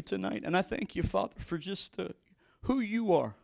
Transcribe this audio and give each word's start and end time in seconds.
tonight, 0.00 0.42
and 0.44 0.56
I 0.56 0.62
thank 0.62 0.94
you, 0.96 1.02
Father, 1.02 1.34
for 1.38 1.58
just 1.58 1.98
uh, 1.98 2.08
who 2.62 2.80
you 2.80 3.12
are. 3.12 3.34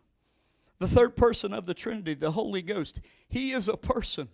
The 0.78 0.88
third 0.88 1.16
person 1.16 1.52
of 1.52 1.66
the 1.66 1.74
Trinity, 1.74 2.14
the 2.14 2.32
Holy 2.32 2.62
Ghost, 2.62 3.00
He 3.28 3.52
is 3.52 3.68
a 3.68 3.76
person. 3.76 4.28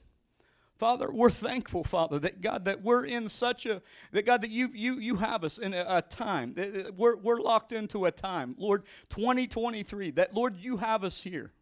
Father, 0.77 1.13
we're 1.13 1.31
thankful, 1.31 1.85
Father, 1.85 2.19
that 2.19 2.41
God, 2.41 2.65
that 2.65 2.83
we're 2.83 3.05
in 3.05 3.29
such 3.29 3.67
a, 3.67 3.83
that 4.11 4.27
God, 4.27 4.41
that 4.41 4.51
you 4.51 4.69
you 4.75 4.99
you 4.99 5.17
have 5.17 5.45
us 5.45 5.59
in 5.59 5.75
a, 5.75 5.85
a 5.87 6.03
time. 6.03 6.55
We're, 6.97 7.17
we're 7.17 7.39
locked 7.39 7.73
into 7.73 8.07
a 8.07 8.11
time. 8.11 8.57
Lord, 8.59 8.83
2023, 9.11 10.11
that 10.13 10.35
Lord, 10.35 10.57
you 10.57 10.79
have 10.79 11.05
us 11.05 11.23
here. 11.23 11.53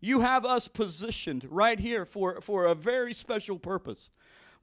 You 0.00 0.20
have 0.20 0.44
us 0.44 0.68
positioned 0.68 1.46
right 1.50 1.80
here 1.80 2.04
for, 2.04 2.40
for 2.40 2.66
a 2.66 2.74
very 2.74 3.14
special 3.14 3.58
purpose. 3.58 4.10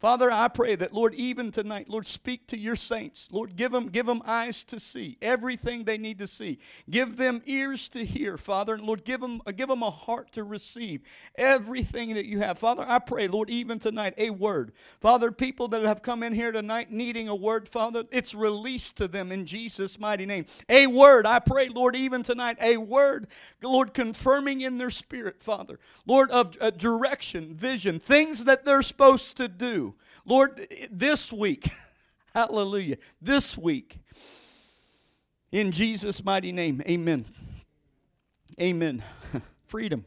Father, 0.04 0.30
I 0.30 0.50
pray 0.50 0.76
that, 0.76 0.94
Lord, 0.94 1.16
even 1.16 1.50
tonight, 1.50 1.88
Lord, 1.88 2.06
speak 2.06 2.46
to 2.48 2.58
your 2.58 2.76
saints. 2.76 3.30
Lord, 3.32 3.56
give 3.56 3.72
them, 3.72 3.88
give 3.88 4.06
them 4.06 4.22
eyes 4.26 4.66
to 4.66 4.78
see 4.78 5.18
everything 5.22 5.86
they 5.86 5.98
need 5.98 6.18
to 6.18 6.28
see. 6.28 6.60
Give 6.90 7.16
them 7.16 7.42
ears 7.46 7.88
to 7.88 8.04
hear, 8.04 8.36
Father. 8.36 8.74
And 8.74 8.84
Lord, 8.84 9.06
give 9.06 9.22
them, 9.22 9.42
give 9.56 9.70
them 9.70 9.82
a 9.82 9.90
heart 9.90 10.34
to 10.34 10.44
receive 10.44 11.04
everything 11.36 12.16
that 12.16 12.26
you 12.26 12.40
have. 12.40 12.58
Father, 12.60 12.84
I 12.86 13.00
pray, 13.00 13.30
Lord, 13.30 13.50
even 13.50 13.80
tonight, 13.80 14.14
a 14.18 14.32
word. 14.32 14.74
Father, 15.00 15.32
people 15.32 15.70
that 15.70 15.84
have 15.84 16.02
come 16.02 16.22
in 16.22 16.34
here 16.34 16.52
tonight 16.52 16.92
needing 16.92 17.30
a 17.30 17.36
word, 17.36 17.66
Father, 17.66 18.04
it's 18.12 18.36
released 18.36 18.98
to 18.98 19.08
them 19.08 19.32
in 19.32 19.46
Jesus' 19.46 19.98
mighty 19.98 20.26
name. 20.26 20.48
A 20.68 20.86
word, 20.86 21.26
I 21.26 21.40
pray, 21.40 21.70
Lord, 21.70 21.96
even 21.96 22.24
tonight, 22.24 22.58
a 22.60 22.76
word, 22.76 23.28
Lord, 23.62 23.94
confirming 23.94 24.60
in 24.60 24.80
their 24.80 24.90
spirit, 24.90 25.42
Father. 25.42 25.80
Lord, 26.06 26.30
of 26.30 26.58
uh, 26.60 26.72
direction, 26.72 27.56
vision, 27.56 28.00
things 28.00 28.44
that 28.44 28.66
they're 28.66 28.82
supposed 28.82 29.38
to 29.38 29.48
do. 29.48 29.93
Lord, 30.26 30.68
this 30.90 31.34
week, 31.34 31.70
hallelujah, 32.34 32.98
this 33.22 33.58
week, 33.58 34.00
in 35.52 35.72
Jesus' 35.72 36.24
mighty 36.24 36.52
name, 36.52 36.82
amen. 36.88 37.26
Amen. 38.60 39.04
freedom. 39.66 40.06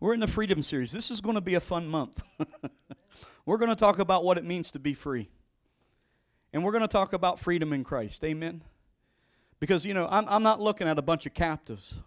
We're 0.00 0.14
in 0.14 0.20
the 0.20 0.26
freedom 0.26 0.62
series. 0.62 0.92
This 0.92 1.10
is 1.10 1.20
going 1.20 1.36
to 1.36 1.40
be 1.40 1.54
a 1.54 1.60
fun 1.60 1.86
month. 1.86 2.22
we're 3.46 3.56
going 3.56 3.70
to 3.70 3.76
talk 3.76 3.98
about 3.98 4.22
what 4.22 4.36
it 4.36 4.44
means 4.44 4.70
to 4.72 4.78
be 4.78 4.92
free. 4.92 5.30
And 6.52 6.62
we're 6.62 6.72
going 6.72 6.82
to 6.82 6.88
talk 6.88 7.14
about 7.14 7.40
freedom 7.40 7.72
in 7.72 7.84
Christ. 7.84 8.22
Amen. 8.24 8.62
Because, 9.60 9.86
you 9.86 9.94
know, 9.94 10.08
I'm, 10.10 10.26
I'm 10.28 10.42
not 10.42 10.60
looking 10.60 10.88
at 10.88 10.98
a 10.98 11.02
bunch 11.02 11.24
of 11.24 11.32
captives. 11.32 12.00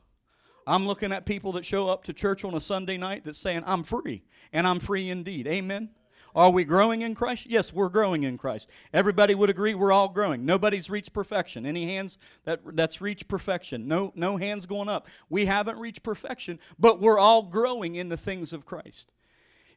I'm 0.68 0.86
looking 0.86 1.12
at 1.12 1.26
people 1.26 1.54
that 1.54 1.66
show 1.66 1.88
up 1.88 2.04
to 2.04 2.14
church 2.14 2.44
on 2.44 2.54
a 2.54 2.60
Sunday 2.60 2.98
night 2.98 3.24
that's 3.24 3.40
saying, 3.40 3.64
I'm 3.66 3.84
free, 3.84 4.24
and 4.52 4.68
I'm 4.68 4.80
free 4.80 5.10
indeed. 5.10 5.48
Amen. 5.48 5.90
Are 6.36 6.50
we 6.50 6.66
growing 6.66 7.02
in 7.02 7.16
Christ? 7.16 7.48
Yes, 7.50 7.72
we're 7.72 7.90
growing 7.90 8.24
in 8.24 8.38
Christ. 8.38 8.70
Everybody 8.94 9.34
would 9.34 9.50
agree 9.50 9.74
we're 9.74 9.94
all 9.94 10.10
growing. 10.10 10.46
Nobody's 10.46 10.90
reached 10.90 11.14
perfection. 11.14 11.66
Any 11.66 11.86
hands 11.86 12.18
that 12.44 12.60
that's 12.76 13.00
reached 13.00 13.30
perfection? 13.30 13.88
No 13.88 14.12
no 14.16 14.36
hands 14.36 14.66
going 14.66 14.90
up. 14.90 15.08
We 15.30 15.46
haven't 15.46 15.80
reached 15.80 16.04
perfection, 16.04 16.60
but 16.78 17.00
we're 17.00 17.20
all 17.20 17.44
growing 17.44 17.96
in 17.96 18.10
the 18.10 18.18
things 18.18 18.52
of 18.52 18.66
Christ. 18.66 19.14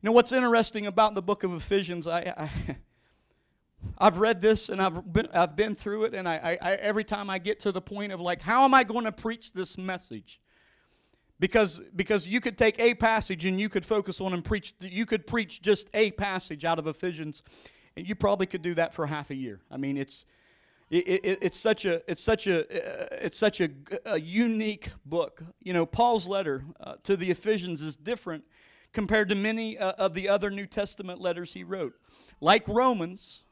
You 0.01 0.09
know 0.09 0.13
what's 0.13 0.33
interesting 0.33 0.87
about 0.87 1.15
the 1.15 1.23
book 1.23 1.45
of 1.45 1.55
Ephesians? 1.55 2.09
I, 2.09 2.35
I 2.37 2.77
I've 3.99 4.19
read 4.19 4.41
this 4.41 4.69
and 4.69 4.83
I've 4.83 5.13
been, 5.13 5.29
I've 5.33 5.55
been 5.55 5.75
through 5.75 6.05
it, 6.05 6.15
and 6.15 6.29
I, 6.29 6.59
I, 6.61 6.75
every 6.75 7.05
time 7.05 7.31
I 7.31 7.39
get 7.39 7.61
to 7.61 7.73
the 7.73 7.81
point 7.81 8.13
of 8.13 8.21
like, 8.21 8.43
how 8.43 8.65
am 8.65 8.75
I 8.75 8.85
going 8.85 9.05
to 9.05 9.13
preach 9.13 9.53
this 9.53 9.79
message? 9.79 10.41
Because 11.41 11.81
because 11.95 12.27
you 12.27 12.41
could 12.41 12.59
take 12.59 12.79
a 12.79 12.95
passage 12.95 13.45
and 13.45 13.61
you 13.61 13.69
could 13.69 13.85
focus 13.85 14.21
on 14.21 14.33
and 14.33 14.45
preach 14.45 14.75
you 14.81 15.07
could 15.07 15.27
preach 15.27 15.63
just 15.63 15.89
a 15.95 16.11
passage 16.13 16.65
out 16.65 16.79
of 16.79 16.87
ephesians 16.87 17.43
and 17.97 18.09
you 18.09 18.15
probably 18.15 18.47
could 18.47 18.63
do 18.63 18.75
that 18.75 18.95
for 18.95 19.07
half 19.07 19.31
a 19.31 19.35
year. 19.35 19.61
I 19.71 19.77
mean 19.77 19.97
it's 19.97 20.25
it, 20.91 21.07
it, 21.07 21.39
it's 21.43 21.59
such 21.59 21.85
a 21.85 22.03
it's 22.11 22.23
such 22.23 22.47
a 22.47 22.61
uh, 22.61 23.09
it's 23.21 23.39
such 23.39 23.61
a, 23.61 23.69
a, 24.07 24.19
unique 24.19 24.91
book. 25.05 25.43
You 25.63 25.73
know 25.73 25.87
paul's 25.87 26.27
letter 26.27 26.65
uh, 26.81 26.95
to 27.05 27.17
the 27.17 27.31
ephesians 27.31 27.83
is 27.83 27.95
different 27.95 28.45
compared 28.93 29.29
to 29.29 29.35
many 29.35 29.77
uh, 29.79 29.93
of 29.93 30.15
the 30.15 30.29
other 30.29 30.51
new 30.51 30.67
testament 30.67 31.21
letters 31.21 31.53
he 31.53 31.63
wrote. 31.63 31.95
Like 32.41 32.67
romans 32.67 33.45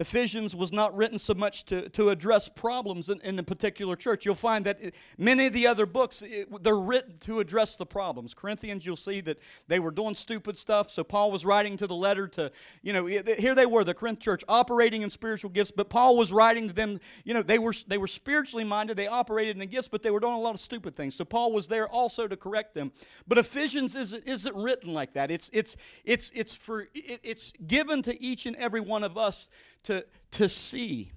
Ephesians 0.00 0.54
was 0.54 0.72
not 0.72 0.96
written 0.96 1.18
so 1.18 1.34
much 1.34 1.64
to, 1.64 1.88
to 1.88 2.10
address 2.10 2.48
problems 2.48 3.08
in, 3.08 3.20
in 3.22 3.36
a 3.36 3.42
particular 3.42 3.96
church. 3.96 4.24
You'll 4.24 4.36
find 4.36 4.64
that 4.64 4.78
many 5.16 5.46
of 5.46 5.52
the 5.52 5.66
other 5.66 5.86
books, 5.86 6.22
it, 6.22 6.48
they're 6.62 6.76
written 6.76 7.18
to 7.20 7.40
address 7.40 7.74
the 7.74 7.84
problems. 7.84 8.32
Corinthians, 8.32 8.86
you'll 8.86 8.94
see 8.94 9.20
that 9.22 9.38
they 9.66 9.80
were 9.80 9.90
doing 9.90 10.14
stupid 10.14 10.56
stuff, 10.56 10.88
so 10.88 11.02
Paul 11.02 11.32
was 11.32 11.44
writing 11.44 11.76
to 11.78 11.88
the 11.88 11.96
letter 11.96 12.28
to, 12.28 12.52
you 12.80 12.92
know, 12.92 13.06
here 13.06 13.56
they 13.56 13.66
were, 13.66 13.82
the 13.82 13.92
Corinth 13.92 14.20
church, 14.20 14.44
operating 14.48 15.02
in 15.02 15.10
spiritual 15.10 15.50
gifts, 15.50 15.72
but 15.72 15.90
Paul 15.90 16.16
was 16.16 16.32
writing 16.32 16.68
to 16.68 16.74
them, 16.74 17.00
you 17.24 17.34
know, 17.34 17.42
they 17.42 17.58
were, 17.58 17.74
they 17.88 17.98
were 17.98 18.06
spiritually 18.06 18.64
minded, 18.64 18.96
they 18.96 19.08
operated 19.08 19.56
in 19.56 19.58
the 19.60 19.66
gifts, 19.66 19.88
but 19.88 20.04
they 20.04 20.12
were 20.12 20.20
doing 20.20 20.34
a 20.34 20.40
lot 20.40 20.54
of 20.54 20.60
stupid 20.60 20.94
things. 20.94 21.16
So 21.16 21.24
Paul 21.24 21.52
was 21.52 21.66
there 21.66 21.88
also 21.88 22.28
to 22.28 22.36
correct 22.36 22.74
them. 22.74 22.92
But 23.26 23.38
Ephesians 23.38 23.96
isn't, 23.96 24.24
isn't 24.26 24.54
written 24.54 24.94
like 24.94 25.14
that. 25.14 25.32
It's, 25.32 25.50
it's, 25.52 25.76
it's, 26.04 26.30
it's, 26.36 26.56
for, 26.56 26.82
it, 26.94 27.20
it's 27.24 27.52
given 27.66 28.02
to 28.02 28.22
each 28.22 28.46
and 28.46 28.54
every 28.54 28.80
one 28.80 29.02
of 29.02 29.18
us 29.18 29.48
to, 29.84 30.04
to 30.32 30.48
see, 30.48 31.12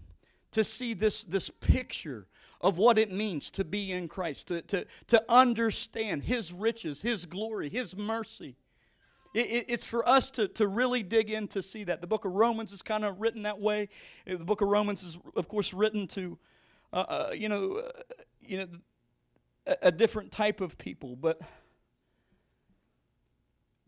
to 0.51 0.63
see 0.63 0.93
this, 0.93 1.23
this 1.23 1.49
picture 1.49 2.27
of 2.61 2.77
what 2.77 2.97
it 2.97 3.11
means 3.11 3.49
to 3.51 3.65
be 3.65 3.91
in 3.91 4.07
Christ, 4.07 4.47
to, 4.49 4.61
to, 4.63 4.85
to 5.07 5.23
understand 5.27 6.23
His 6.23 6.53
riches, 6.53 7.01
His 7.01 7.25
glory, 7.25 7.69
His 7.69 7.97
mercy. 7.97 8.55
It, 9.33 9.47
it, 9.47 9.65
it's 9.69 9.85
for 9.85 10.07
us 10.07 10.29
to, 10.31 10.47
to 10.49 10.67
really 10.67 11.03
dig 11.03 11.29
in 11.29 11.47
to 11.49 11.61
see 11.61 11.83
that. 11.85 12.01
The 12.01 12.07
book 12.07 12.25
of 12.25 12.33
Romans 12.33 12.71
is 12.71 12.81
kind 12.81 13.05
of 13.05 13.19
written 13.19 13.43
that 13.43 13.59
way. 13.59 13.89
The 14.25 14.37
book 14.37 14.61
of 14.61 14.67
Romans 14.67 15.03
is, 15.03 15.17
of 15.35 15.47
course, 15.47 15.73
written 15.73 16.05
to, 16.07 16.37
uh, 16.93 16.95
uh, 16.97 17.31
you 17.33 17.49
know, 17.49 17.77
uh, 17.77 18.01
you 18.41 18.57
know, 18.57 18.67
a, 19.65 19.75
a 19.83 19.91
different 19.91 20.31
type 20.31 20.61
of 20.61 20.77
people. 20.77 21.15
But 21.15 21.39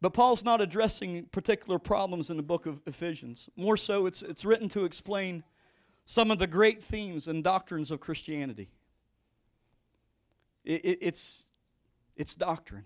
but 0.03 0.12
Paul's 0.12 0.44
not 0.44 0.59
addressing 0.59 1.28
particular 1.28 1.80
problems 1.80 2.30
in 2.30 2.36
the 2.36 2.44
book 2.44 2.66
of 2.66 2.81
Ephesians. 2.86 3.50
More 3.56 3.78
so, 3.78 4.06
it's, 4.06 4.22
it's 4.22 4.44
written 4.44 4.68
to 4.68 4.84
explain 4.84 5.46
some 6.03 6.30
of 6.30 6.40
the 6.40 6.46
great 6.46 6.84
themes 6.84 7.30
and 7.30 7.41
doctrines 7.41 7.90
of 7.90 8.02
Christianity. 8.02 8.68
It, 10.66 10.84
it, 10.84 10.97
it's, 11.00 11.46
it's 12.18 12.36
doctrine. 12.36 12.84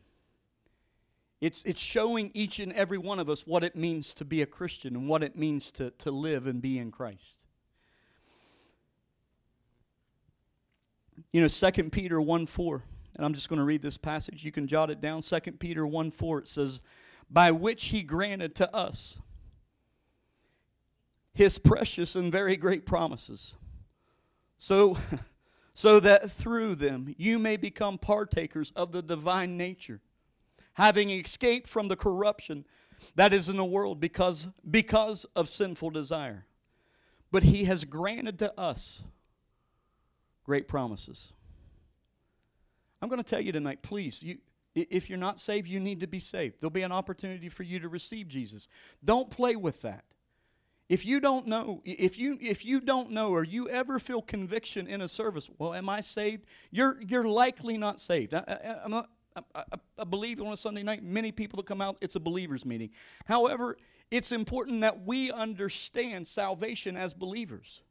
It's, 1.42 1.64
it's 1.64 1.82
showing 1.82 2.30
each 2.36 2.60
and 2.60 2.72
every 2.74 3.00
one 3.00 3.18
of 3.18 3.32
us 3.32 3.48
what 3.48 3.64
it 3.64 3.76
means 3.76 4.14
to 4.14 4.24
be 4.24 4.44
a 4.44 4.46
Christian 4.46 4.96
and 4.96 5.10
what 5.10 5.24
it 5.24 5.36
means 5.36 5.72
to, 5.72 5.90
to 5.90 6.12
live 6.12 6.46
and 6.46 6.62
be 6.62 6.78
in 6.78 6.92
Christ. 6.92 7.46
You 11.34 11.42
know, 11.42 11.48
2 11.48 11.90
Peter 11.90 12.22
1 12.22 12.46
4, 12.46 12.84
and 13.16 13.26
I'm 13.26 13.34
just 13.34 13.50
going 13.50 13.58
to 13.58 13.66
read 13.66 13.82
this 13.82 13.98
passage. 13.98 14.46
You 14.46 14.52
can 14.52 14.68
jot 14.68 14.92
it 14.92 15.02
down. 15.02 15.24
2 15.24 15.40
Peter 15.54 15.88
1 15.88 16.12
4, 16.12 16.40
it 16.42 16.48
says, 16.48 16.82
by 17.30 17.52
which 17.52 17.86
he 17.86 18.02
granted 18.02 18.56
to 18.56 18.76
us 18.76 19.20
his 21.34 21.60
precious 21.60 22.16
and 22.16 22.32
very 22.32 22.58
great 22.58 22.86
promises. 22.86 23.56
So, 24.58 24.98
so 25.74 26.00
that 26.00 26.32
through 26.32 26.76
them 26.76 27.14
you 27.18 27.38
may 27.38 27.58
become 27.58 28.00
partakers 28.00 28.72
of 28.76 28.92
the 28.92 29.04
divine 29.04 29.56
nature, 29.56 30.02
having 30.74 31.12
escaped 31.12 31.68
from 31.68 31.90
the 31.90 31.96
corruption 31.96 32.66
that 33.16 33.34
is 33.34 33.50
in 33.50 33.58
the 33.58 33.66
world 33.66 34.00
because, 34.00 34.48
because 34.70 35.26
of 35.36 35.48
sinful 35.48 35.92
desire. 35.92 36.46
But 37.32 37.44
he 37.44 37.66
has 37.66 37.86
granted 37.86 38.40
to 38.40 38.60
us 38.60 39.04
great 40.44 40.68
promises. 40.68 41.34
I'm 43.00 43.10
going 43.10 43.22
to 43.22 43.30
tell 43.30 43.42
you 43.42 43.52
tonight, 43.52 43.84
please, 43.84 44.24
you, 44.24 44.40
if 44.78 45.10
you're 45.10 45.18
not 45.18 45.40
saved, 45.40 45.68
you 45.68 45.80
need 45.80 46.00
to 46.02 46.08
be 46.08 46.20
saved. 46.20 46.56
There'll 46.60 46.72
be 46.72 46.84
an 46.84 46.92
opportunity 46.92 47.50
for 47.50 47.64
you 47.64 47.80
to 47.80 47.90
receive 47.90 48.28
Jesus. 48.28 48.68
Don't 49.04 49.30
play 49.30 49.56
with 49.56 49.82
that. 49.82 50.04
If 50.90 51.06
you 51.06 51.20
don't 51.20 51.48
know, 51.48 51.82
if 51.84 52.18
you 52.18 52.38
if 52.40 52.64
you 52.64 52.80
don't 52.80 53.12
know 53.12 53.32
or 53.32 53.44
you 53.44 53.68
ever 53.68 54.00
feel 54.00 54.22
conviction 54.22 54.88
in 54.88 55.02
a 55.02 55.08
service, 55.08 55.50
well, 55.58 55.74
am 55.74 55.90
I 55.90 56.00
saved? 56.00 56.46
You're 56.72 57.02
you're 57.02 57.28
likely 57.28 57.78
not 57.78 58.00
saved. 58.00 58.34
I, 58.34 58.80
I, 58.86 58.88
not, 58.88 59.10
I, 59.54 59.64
I 60.00 60.04
believe 60.06 60.42
on 60.42 60.54
a 60.54 60.58
Sunday 60.58 60.84
night, 60.84 61.04
many 61.04 61.34
people 61.34 61.58
that 61.58 61.66
come 61.66 61.82
out, 61.82 61.98
it's 62.00 62.16
a 62.16 62.22
believers 62.22 62.66
meeting. 62.66 62.92
However, 63.26 63.78
it's 64.12 64.32
important 64.32 64.82
that 64.82 65.06
we 65.06 65.30
understand 65.30 66.26
salvation 66.26 66.96
as 66.96 67.14
believers. 67.14 67.82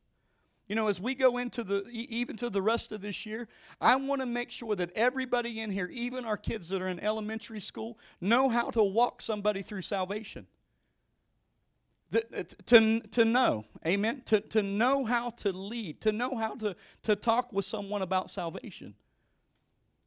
You 0.68 0.74
know, 0.74 0.88
as 0.88 1.00
we 1.00 1.14
go 1.14 1.38
into 1.38 1.62
the 1.62 1.84
even 1.92 2.36
to 2.36 2.50
the 2.50 2.60
rest 2.60 2.90
of 2.90 3.00
this 3.00 3.24
year, 3.24 3.46
I 3.80 3.94
want 3.96 4.20
to 4.20 4.26
make 4.26 4.50
sure 4.50 4.74
that 4.74 4.90
everybody 4.96 5.60
in 5.60 5.70
here, 5.70 5.88
even 5.92 6.24
our 6.24 6.36
kids 6.36 6.68
that 6.70 6.82
are 6.82 6.88
in 6.88 6.98
elementary 6.98 7.60
school, 7.60 7.98
know 8.20 8.48
how 8.48 8.70
to 8.70 8.82
walk 8.82 9.22
somebody 9.22 9.62
through 9.62 9.82
salvation. 9.82 10.46
Uh, 12.14 12.20
to, 12.30 12.44
to, 12.66 13.00
to 13.00 13.24
know, 13.24 13.64
amen, 13.84 14.22
to, 14.26 14.40
to 14.40 14.62
know 14.62 15.04
how 15.04 15.30
to 15.30 15.52
lead, 15.52 16.00
to 16.00 16.12
know 16.12 16.36
how 16.36 16.54
to, 16.54 16.76
to 17.02 17.16
talk 17.16 17.52
with 17.52 17.64
someone 17.64 18.02
about 18.02 18.30
salvation. 18.30 18.94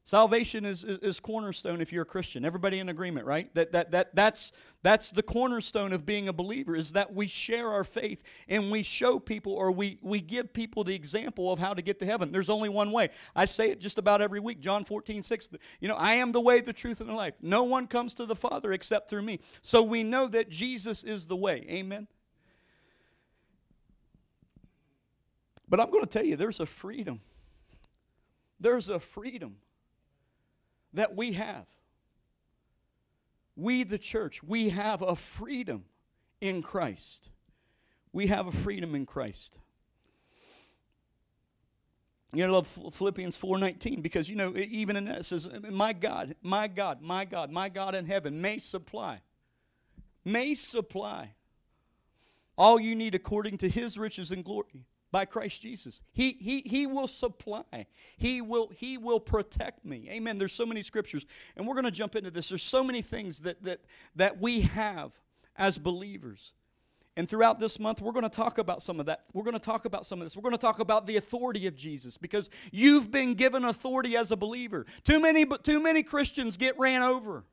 Salvation 0.03 0.65
is, 0.65 0.83
is, 0.83 0.97
is, 0.99 1.19
cornerstone 1.19 1.81
if 1.81 1.93
you're 1.93 2.01
a 2.01 2.05
Christian. 2.05 2.43
Everybody 2.43 2.79
in 2.79 2.89
agreement, 2.89 3.27
right? 3.27 3.53
That, 3.53 3.73
that, 3.73 3.91
that, 3.91 4.15
that's, 4.15 4.51
that's 4.81 5.11
the 5.11 5.21
cornerstone 5.21 5.93
of 5.93 6.05
being 6.05 6.27
a 6.27 6.33
believer 6.33 6.75
is 6.75 6.93
that 6.93 7.13
we 7.13 7.27
share 7.27 7.67
our 7.67 7.83
faith 7.83 8.23
and 8.47 8.71
we 8.71 8.81
show 8.81 9.19
people 9.19 9.53
or 9.53 9.71
we, 9.71 9.99
we 10.01 10.19
give 10.19 10.51
people 10.51 10.83
the 10.83 10.95
example 10.95 11.51
of 11.53 11.59
how 11.59 11.75
to 11.75 11.81
get 11.83 11.99
to 11.99 12.05
heaven. 12.05 12.31
There's 12.31 12.49
only 12.49 12.69
one 12.69 12.91
way. 12.91 13.09
I 13.35 13.45
say 13.45 13.69
it 13.69 13.79
just 13.79 13.99
about 13.99 14.21
every 14.21 14.39
week. 14.39 14.59
John 14.61 14.83
14, 14.83 15.21
6. 15.21 15.49
You 15.79 15.87
know, 15.87 15.95
I 15.95 16.13
am 16.13 16.31
the 16.31 16.41
way, 16.41 16.59
the 16.61 16.73
truth, 16.73 17.01
and 17.01 17.09
the 17.09 17.13
life. 17.13 17.35
No 17.41 17.63
one 17.63 17.85
comes 17.85 18.15
to 18.15 18.25
the 18.25 18.35
Father 18.35 18.71
except 18.71 19.09
through 19.09 19.21
me. 19.21 19.39
So 19.61 19.83
we 19.83 20.03
know 20.03 20.27
that 20.27 20.49
Jesus 20.49 21.03
is 21.03 21.27
the 21.27 21.35
way. 21.35 21.67
Amen? 21.69 22.07
But 25.67 25.79
I'm 25.79 25.91
going 25.91 26.03
to 26.03 26.09
tell 26.09 26.25
you, 26.25 26.35
there's 26.35 26.59
a 26.59 26.65
freedom. 26.65 27.21
There's 28.59 28.89
a 28.89 28.99
freedom 28.99 29.57
that 30.93 31.15
we 31.15 31.33
have. 31.33 31.65
We, 33.55 33.83
the 33.83 33.97
church, 33.97 34.41
we 34.43 34.69
have 34.69 35.01
a 35.01 35.15
freedom 35.15 35.85
in 36.39 36.61
Christ. 36.61 37.29
We 38.13 38.27
have 38.27 38.47
a 38.47 38.51
freedom 38.51 38.95
in 38.95 39.05
Christ. 39.05 39.59
You 42.31 42.45
know, 42.45 42.53
love 42.53 42.67
Philippians 42.67 43.37
4:19 43.37 44.01
because 44.03 44.29
you 44.29 44.35
know 44.35 44.55
even 44.55 44.95
in 44.95 45.05
that 45.05 45.19
it 45.19 45.25
says, 45.25 45.47
uh, 45.47 45.59
"My 45.71 45.93
God, 45.93 46.35
my 46.43 46.67
God, 46.67 47.01
my 47.01 47.25
God, 47.25 47.49
my 47.51 47.69
God 47.69 47.95
in 47.95 48.05
heaven 48.05 48.39
may 48.39 48.59
supply, 48.59 49.21
may 50.23 50.53
supply 50.53 51.33
all 52.55 52.79
you 52.79 52.95
need 52.95 53.15
according 53.15 53.57
to 53.57 53.69
His 53.69 53.97
riches 53.97 54.29
and 54.31 54.45
glory 54.45 54.85
by 55.11 55.25
Christ 55.25 55.61
Jesus. 55.61 56.01
He, 56.13 56.37
he, 56.39 56.61
he 56.61 56.87
will 56.87 57.07
supply. 57.07 57.87
He 58.17 58.41
will, 58.41 58.69
he 58.75 58.97
will 58.97 59.19
protect 59.19 59.83
me. 59.85 60.07
Amen. 60.11 60.37
There's 60.37 60.53
so 60.53 60.65
many 60.65 60.81
scriptures. 60.81 61.25
And 61.55 61.65
we're 61.65 61.75
going 61.75 61.85
to 61.85 61.91
jump 61.91 62.15
into 62.15 62.31
this. 62.31 62.49
There's 62.49 62.63
so 62.63 62.83
many 62.83 63.01
things 63.01 63.39
that, 63.41 63.63
that, 63.63 63.81
that 64.15 64.39
we 64.39 64.61
have 64.61 65.13
as 65.55 65.77
believers. 65.77 66.53
And 67.17 67.27
throughout 67.27 67.59
this 67.59 67.79
month, 67.79 68.01
we're 68.01 68.13
going 68.13 68.23
to 68.23 68.29
talk 68.29 68.59
about 68.59 68.81
some 68.81 68.99
of 68.99 69.07
that. 69.07 69.25
We're 69.33 69.43
going 69.43 69.53
to 69.53 69.59
talk 69.59 69.85
about 69.85 70.05
some 70.05 70.21
of 70.21 70.25
this. 70.25 70.37
We're 70.37 70.43
going 70.43 70.53
to 70.53 70.57
talk 70.57 70.79
about 70.79 71.05
the 71.05 71.17
authority 71.17 71.67
of 71.67 71.75
Jesus 71.75 72.17
because 72.17 72.49
you've 72.71 73.11
been 73.11 73.33
given 73.33 73.65
authority 73.65 74.15
as 74.15 74.31
a 74.31 74.37
believer. 74.37 74.85
Too 75.03 75.19
many, 75.19 75.45
too 75.63 75.81
many 75.81 76.03
Christians 76.03 76.55
get 76.55 76.79
ran 76.79 77.01
over. 77.01 77.43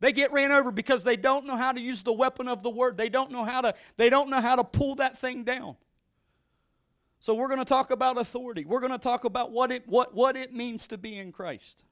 They 0.00 0.12
get 0.12 0.32
ran 0.32 0.52
over 0.52 0.70
because 0.70 1.02
they 1.02 1.16
don't 1.16 1.46
know 1.46 1.56
how 1.56 1.72
to 1.72 1.80
use 1.80 2.02
the 2.02 2.12
weapon 2.12 2.46
of 2.46 2.62
the 2.62 2.70
word. 2.70 2.98
They 2.98 3.08
don't 3.08 3.30
know 3.30 3.44
how 3.44 3.62
to, 3.62 3.74
they 3.96 4.10
don't 4.10 4.28
know 4.28 4.40
how 4.40 4.56
to 4.56 4.62
pull 4.62 4.96
that 4.96 5.18
thing 5.18 5.44
down. 5.44 5.76
So 7.24 7.32
we're 7.32 7.48
going 7.48 7.58
to 7.58 7.64
talk 7.64 7.90
about 7.90 8.18
authority. 8.18 8.66
We're 8.66 8.80
going 8.80 8.92
to 8.92 8.98
talk 8.98 9.24
about 9.24 9.50
what 9.50 9.72
it 9.72 9.84
what 9.86 10.14
what 10.14 10.36
it 10.36 10.52
means 10.52 10.86
to 10.88 10.98
be 10.98 11.16
in 11.16 11.32
Christ. 11.32 11.82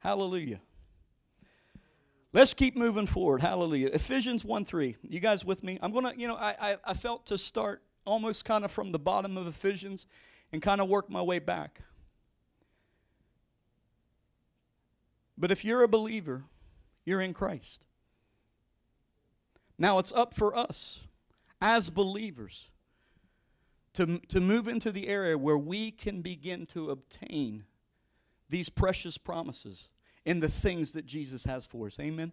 Hallelujah. 0.00 0.60
Let's 2.32 2.52
keep 2.52 2.76
moving 2.76 3.06
forward. 3.06 3.42
Hallelujah. 3.42 3.90
Ephesians 3.92 4.44
1 4.44 4.64
3. 4.64 4.96
You 5.02 5.20
guys 5.20 5.44
with 5.44 5.62
me? 5.62 5.78
I'm 5.80 5.92
going 5.92 6.04
to, 6.04 6.20
you 6.20 6.26
know, 6.26 6.34
I, 6.34 6.56
I, 6.60 6.76
I 6.84 6.94
felt 6.94 7.26
to 7.26 7.38
start 7.38 7.80
almost 8.04 8.44
kind 8.44 8.64
of 8.64 8.72
from 8.72 8.90
the 8.90 8.98
bottom 8.98 9.36
of 9.36 9.46
Ephesians 9.46 10.08
and 10.50 10.60
kind 10.60 10.80
of 10.80 10.88
work 10.88 11.08
my 11.08 11.22
way 11.22 11.38
back. 11.38 11.82
But 15.38 15.52
if 15.52 15.64
you're 15.64 15.84
a 15.84 15.88
believer, 15.88 16.42
you're 17.04 17.20
in 17.20 17.34
Christ. 17.34 17.86
Now 19.78 20.00
it's 20.00 20.10
up 20.10 20.34
for 20.34 20.56
us 20.56 21.04
as 21.60 21.88
believers 21.88 22.68
to, 23.94 24.18
to 24.28 24.40
move 24.40 24.68
into 24.68 24.90
the 24.90 25.08
area 25.08 25.36
where 25.36 25.58
we 25.58 25.90
can 25.90 26.22
begin 26.22 26.66
to 26.66 26.90
obtain 26.90 27.64
these 28.48 28.68
precious 28.68 29.18
promises 29.18 29.90
in 30.24 30.40
the 30.40 30.48
things 30.48 30.92
that 30.92 31.06
Jesus 31.06 31.44
has 31.44 31.66
for 31.66 31.86
us. 31.86 31.98
Amen. 31.98 32.32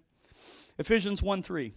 Ephesians 0.77 1.21
1 1.23 1.41
3. 1.41 1.73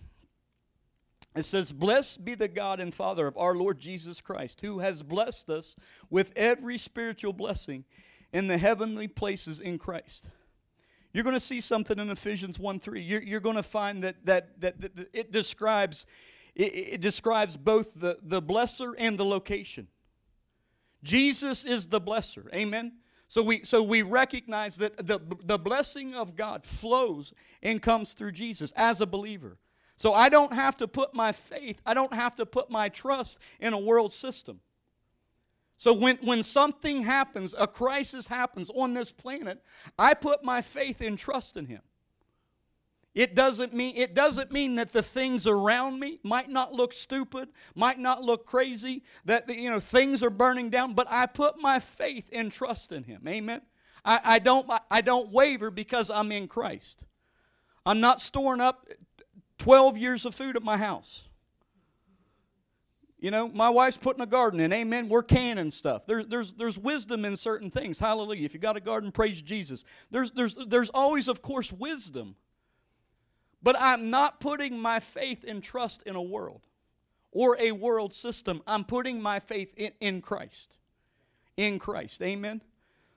It 1.37 1.45
says, 1.45 1.73
Blessed 1.73 2.25
be 2.25 2.35
the 2.35 2.49
God 2.49 2.81
and 2.81 2.93
Father 2.93 3.27
of 3.27 3.37
our 3.37 3.55
Lord 3.55 3.79
Jesus 3.79 4.21
Christ, 4.21 4.63
who 4.63 4.81
has 4.81 5.03
blessed 5.03 5.49
us 5.49 5.77
with 6.09 6.33
every 6.35 6.77
spiritual 6.77 7.33
blessing 7.33 7.85
in 8.33 8.49
the 8.49 8.59
heavenly 8.59 9.07
places 9.09 9.61
in 9.61 9.79
Christ. 9.79 10.31
You're 11.13 11.25
going 11.25 11.37
to 11.37 11.41
see 11.41 11.61
something 11.61 11.99
in 11.99 12.11
Ephesians 12.11 12.59
1 12.59 12.79
3. 12.79 13.01
You're, 13.01 13.23
you're 13.23 13.41
going 13.41 13.57
to 13.57 13.63
find 13.63 14.03
that, 14.03 14.25
that, 14.27 14.61
that, 14.61 14.81
that 14.81 15.09
it 15.13 15.33
describes 15.33 16.07
it, 16.61 16.95
it 16.95 17.01
describes 17.01 17.57
both 17.57 18.01
the, 18.01 18.19
the 18.23 18.43
blesser 18.43 18.95
and 18.99 19.19
the 19.19 19.25
location. 19.25 19.89
Jesus 21.03 21.65
is 21.65 21.89
the 21.89 22.01
blesser. 22.01 22.53
Amen. 22.55 22.93
So 23.29 23.43
we 23.43 23.65
so 23.65 23.83
we 23.83 24.03
recognize 24.03 24.77
that 24.79 25.07
the, 25.07 25.21
the 25.45 25.59
blessing 25.59 26.15
of 26.15 26.35
God 26.35 26.65
flows 26.65 27.33
and 27.63 27.81
comes 27.81 28.13
through 28.13 28.33
Jesus 28.33 28.73
as 28.77 29.01
a 29.01 29.07
believer. 29.07 29.57
So 29.97 30.15
I 30.15 30.29
don't 30.29 30.53
have 30.53 30.77
to 30.79 30.89
put 30.89 31.15
my 31.15 31.33
faith, 31.33 31.81
I 31.87 31.95
don't 31.95 32.13
have 32.13 32.35
to 32.37 32.47
put 32.47 32.71
my 32.71 32.89
trust 32.89 33.39
in 33.61 33.73
a 33.73 33.79
world 33.79 34.13
system. 34.13 34.61
So 35.77 35.95
when, 35.95 36.19
when 36.23 36.43
something 36.43 37.05
happens, 37.05 37.55
a 37.59 37.67
crisis 37.67 38.27
happens 38.27 38.71
on 38.75 38.93
this 38.93 39.13
planet, 39.13 39.63
I 39.99 40.13
put 40.13 40.45
my 40.45 40.61
faith 40.61 41.01
and 41.01 41.19
trust 41.19 41.57
in 41.57 41.67
him. 41.67 41.81
It 43.15 43.35
doesn't 43.35 43.75
mean 43.75 43.97
it 43.97 44.15
doesn't 44.15 44.53
mean 44.53 44.77
that 44.77 44.93
the 44.93 45.03
things 45.03 45.47
around 45.47 45.99
me 45.99 46.21
might 46.23 46.49
not 46.49 46.73
look 46.73 46.93
stupid, 46.93 47.49
might 47.75 47.99
not 47.99 48.23
look 48.23 48.47
crazy, 48.47 49.03
that 49.25 49.49
you 49.49 49.69
know 49.69 49.81
things 49.81 50.23
are 50.23 50.31
burning 50.31 50.71
down, 50.71 50.95
but 50.95 51.09
I 51.11 51.27
put 51.27 51.61
my 51.61 51.81
faith 51.81 52.31
and 52.33 52.53
trust 52.53 52.93
in 52.93 53.03
him. 53.03 53.27
Amen. 53.27 53.63
I, 54.05 54.21
I 54.25 54.39
don't 54.39 54.71
I 54.91 55.01
don't 55.01 55.33
waver 55.33 55.73
because 55.73 56.09
I'm 56.09 56.31
in 56.31 56.47
Christ. 56.47 57.05
I'm 57.85 58.01
not 58.01 58.21
storing 58.21 58.61
up 58.61 58.87
12 59.59 59.97
years 59.97 60.25
of 60.25 60.35
food 60.35 60.55
at 60.57 60.63
my 60.63 60.77
house. 60.77 61.29
You 63.19 63.31
know, 63.31 63.49
my 63.49 63.69
wife's 63.69 63.99
putting 63.99 64.23
a 64.23 64.27
garden 64.27 64.61
in. 64.61 64.73
Amen. 64.73 65.09
We're 65.09 65.23
canning 65.23 65.71
stuff. 65.71 66.07
There, 66.07 66.25
there's, 66.25 66.53
there's 66.53 66.79
wisdom 66.79 67.27
in 67.27 67.37
certain 67.37 67.71
things. 67.71 67.99
Hallelujah. 67.99 68.47
If 68.47 68.55
you 68.55 68.61
got 68.61 68.79
a 68.79 68.81
garden, 68.81 69.13
praise 69.13 69.43
Jesus. 69.43 69.85
There's, 70.11 70.33
there's, 70.33 70.57
there's 70.67 70.89
always, 70.89 71.29
of 71.29 71.43
course, 71.43 71.71
wisdom. 71.71 72.37
But 73.63 73.77
I'm 73.79 74.11
not 74.11 74.41
putting 74.41 74.79
my 74.79 75.01
faith 75.01 75.45
and 75.47 75.63
trust 75.63 76.03
in 76.03 76.17
a 76.17 76.23
world 76.23 76.67
or 77.31 77.57
a 77.59 77.73
world 77.73 78.15
system. 78.15 78.63
I'm 78.67 78.85
putting 78.85 79.21
my 79.21 79.39
faith 79.39 79.75
in, 79.77 79.93
in 80.01 80.23
Christ. 80.23 80.79
In 81.57 81.79
Christ. 81.79 82.23
Amen. 82.23 82.63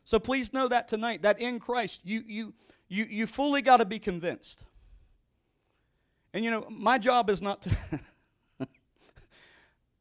So 0.04 0.20
please 0.20 0.52
know 0.52 0.68
that 0.68 0.88
tonight, 0.88 1.22
that 1.22 1.40
in 1.40 1.60
Christ, 1.60 2.02
you 2.04 2.24
you 2.28 2.54
you 2.90 3.06
you 3.06 3.28
fully 3.28 3.62
got 3.62 3.78
to 3.78 3.86
be 3.86 4.00
convinced. 4.00 4.66
And 6.34 6.44
you 6.44 6.52
know, 6.52 6.68
my 6.70 6.98
job 6.98 7.30
is 7.30 7.42
not 7.42 7.62
to 7.62 8.00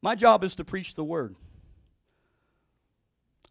my 0.01 0.15
job 0.15 0.43
is 0.43 0.55
to 0.57 0.65
preach 0.65 0.95
the 0.95 1.03
word. 1.03 1.35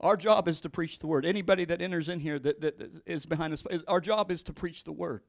Our 0.01 0.17
job 0.17 0.49
is 0.49 0.61
to 0.63 0.69
preach 0.69 0.99
the 0.99 1.07
word. 1.07 1.25
Anybody 1.25 1.65
that 1.65 1.81
enters 1.81 2.09
in 2.09 2.19
here 2.21 2.39
that, 2.41 2.61
that 2.61 3.03
is 3.07 3.25
behind 3.25 3.53
us, 3.53 3.63
our 3.87 4.01
job 4.01 4.33
is 4.33 4.43
to 4.43 4.53
preach 4.53 4.83
the 4.85 4.93
word. 4.93 5.23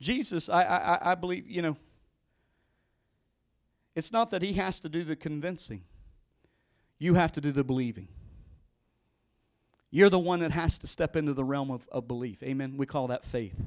Jesus, 0.00 0.48
I, 0.48 0.62
I, 0.62 1.12
I 1.12 1.14
believe, 1.14 1.48
you 1.48 1.62
know, 1.62 1.76
it's 3.94 4.12
not 4.12 4.30
that 4.30 4.42
he 4.42 4.52
has 4.54 4.78
to 4.80 4.88
do 4.88 5.02
the 5.02 5.16
convincing, 5.16 5.82
you 6.98 7.14
have 7.14 7.32
to 7.32 7.40
do 7.40 7.52
the 7.52 7.64
believing. 7.64 8.08
You're 9.90 10.10
the 10.10 10.18
one 10.18 10.40
that 10.40 10.52
has 10.52 10.78
to 10.80 10.86
step 10.86 11.16
into 11.16 11.32
the 11.32 11.44
realm 11.44 11.70
of, 11.70 11.88
of 11.90 12.06
belief. 12.06 12.42
Amen. 12.42 12.76
We 12.76 12.84
call 12.84 13.06
that 13.06 13.24
faith. 13.24 13.58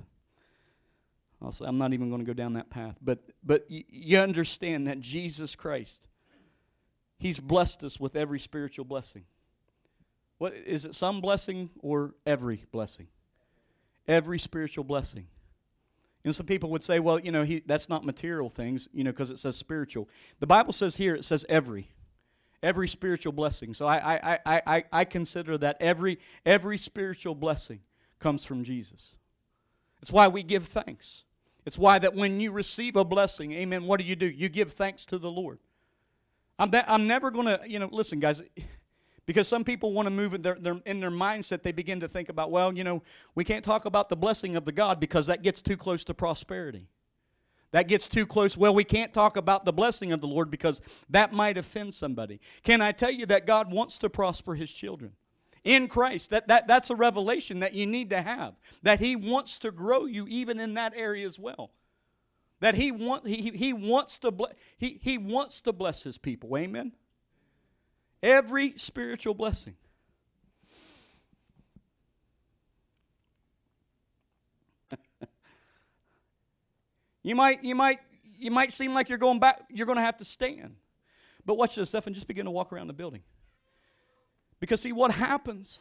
Also, 1.41 1.65
I'm 1.65 1.79
not 1.79 1.93
even 1.93 2.09
going 2.09 2.21
to 2.21 2.25
go 2.25 2.33
down 2.33 2.53
that 2.53 2.69
path. 2.69 2.97
But, 3.01 3.19
but 3.43 3.65
y- 3.69 3.85
you 3.89 4.19
understand 4.19 4.87
that 4.87 4.99
Jesus 4.99 5.55
Christ, 5.55 6.07
He's 7.17 7.39
blessed 7.39 7.83
us 7.83 7.99
with 7.99 8.15
every 8.15 8.39
spiritual 8.39 8.85
blessing. 8.85 9.23
What 10.37 10.53
is 10.53 10.85
it 10.85 10.95
some 10.95 11.21
blessing 11.21 11.69
or 11.79 12.13
every 12.25 12.65
blessing? 12.71 13.07
Every 14.07 14.39
spiritual 14.39 14.83
blessing. 14.83 15.27
Know, 16.25 16.31
some 16.31 16.45
people 16.45 16.69
would 16.69 16.83
say, 16.83 16.99
well, 16.99 17.19
you 17.19 17.31
know, 17.31 17.43
he, 17.43 17.63
that's 17.65 17.89
not 17.89 18.05
material 18.05 18.49
things, 18.49 18.87
you 18.93 19.03
know, 19.03 19.11
because 19.11 19.31
it 19.31 19.39
says 19.39 19.55
spiritual. 19.55 20.07
The 20.39 20.47
Bible 20.47 20.73
says 20.73 20.97
here, 20.97 21.15
it 21.15 21.25
says 21.25 21.45
every. 21.49 21.89
Every 22.61 22.87
spiritual 22.87 23.33
blessing. 23.33 23.73
So 23.73 23.87
I, 23.87 24.15
I, 24.15 24.39
I, 24.45 24.61
I, 24.67 24.83
I 24.91 25.05
consider 25.05 25.57
that 25.57 25.77
every, 25.79 26.19
every 26.45 26.77
spiritual 26.77 27.33
blessing 27.33 27.79
comes 28.19 28.45
from 28.45 28.63
Jesus. 28.63 29.15
It's 29.99 30.11
why 30.11 30.27
we 30.27 30.43
give 30.43 30.65
thanks. 30.65 31.23
It's 31.65 31.77
why 31.77 31.97
that 31.99 32.15
when 32.15 32.39
you 32.39 32.51
receive 32.51 32.95
a 32.95 33.03
blessing, 33.03 33.51
amen, 33.53 33.85
what 33.85 33.99
do 33.99 34.05
you 34.05 34.15
do? 34.15 34.27
You 34.27 34.47
give 34.47 34.73
thanks 34.73 35.05
to 35.07 35.17
the 35.17 35.31
Lord. 35.31 35.57
I'm, 36.59 36.69
that, 36.71 36.85
I'm 36.87 37.07
never 37.07 37.31
going 37.31 37.47
to, 37.47 37.61
you 37.67 37.79
know, 37.79 37.89
listen, 37.91 38.19
guys, 38.19 38.43
because 39.31 39.47
some 39.47 39.63
people 39.63 39.93
want 39.93 40.07
to 40.07 40.09
move 40.09 40.33
in 40.33 40.41
their, 40.41 40.55
their, 40.55 40.81
in 40.85 40.99
their 40.99 41.09
mindset, 41.09 41.63
they 41.63 41.71
begin 41.71 42.01
to 42.01 42.07
think 42.09 42.27
about, 42.27 42.51
well, 42.51 42.73
you 42.73 42.83
know, 42.83 43.01
we 43.33 43.45
can't 43.45 43.63
talk 43.63 43.85
about 43.85 44.09
the 44.09 44.17
blessing 44.17 44.57
of 44.57 44.65
the 44.65 44.73
God 44.73 44.99
because 44.99 45.27
that 45.27 45.41
gets 45.41 45.61
too 45.61 45.77
close 45.77 46.03
to 46.03 46.13
prosperity. 46.13 46.89
That 47.71 47.87
gets 47.87 48.09
too 48.09 48.25
close. 48.25 48.57
Well, 48.57 48.75
we 48.75 48.83
can't 48.83 49.13
talk 49.13 49.37
about 49.37 49.63
the 49.63 49.71
blessing 49.71 50.11
of 50.11 50.19
the 50.19 50.27
Lord 50.27 50.51
because 50.51 50.81
that 51.09 51.31
might 51.31 51.57
offend 51.57 51.93
somebody. 51.93 52.41
Can 52.61 52.81
I 52.81 52.91
tell 52.91 53.09
you 53.09 53.25
that 53.27 53.47
God 53.47 53.71
wants 53.71 53.97
to 53.99 54.09
prosper 54.09 54.53
his 54.53 54.69
children? 54.69 55.13
in 55.63 55.87
Christ. 55.87 56.31
That, 56.31 56.49
that, 56.49 56.67
that's 56.67 56.89
a 56.89 56.95
revelation 56.95 57.59
that 57.59 57.71
you 57.73 57.85
need 57.85 58.09
to 58.09 58.21
have. 58.21 58.55
That 58.83 58.99
He 58.99 59.15
wants 59.15 59.59
to 59.59 59.71
grow 59.71 60.07
you 60.07 60.27
even 60.27 60.59
in 60.59 60.73
that 60.73 60.91
area 60.93 61.25
as 61.25 61.39
well. 61.39 61.71
That 62.59 62.75
He, 62.75 62.91
want, 62.91 63.27
he, 63.27 63.51
he, 63.51 63.71
wants, 63.71 64.17
to 64.19 64.31
ble- 64.31 64.51
he, 64.77 64.99
he 65.01 65.17
wants 65.17 65.61
to 65.61 65.71
bless 65.71 66.03
His 66.03 66.17
people. 66.17 66.57
Amen? 66.57 66.93
Every 68.23 68.73
spiritual 68.77 69.33
blessing. 69.33 69.75
you 77.23 77.35
might, 77.35 77.63
you 77.63 77.73
might, 77.73 77.99
you 78.37 78.51
might 78.51 78.71
seem 78.71 78.93
like 78.93 79.09
you're 79.09 79.17
going 79.17 79.39
back, 79.39 79.61
you're 79.69 79.87
going 79.87 79.97
to 79.97 80.03
have 80.03 80.17
to 80.17 80.25
stand. 80.25 80.75
But 81.45 81.57
watch 81.57 81.75
this 81.75 81.89
stuff 81.89 82.05
and 82.05 82.13
just 82.13 82.27
begin 82.27 82.45
to 82.45 82.51
walk 82.51 82.71
around 82.71 82.87
the 82.87 82.93
building. 82.93 83.23
Because 84.59 84.81
see 84.81 84.91
what 84.91 85.11
happens 85.11 85.79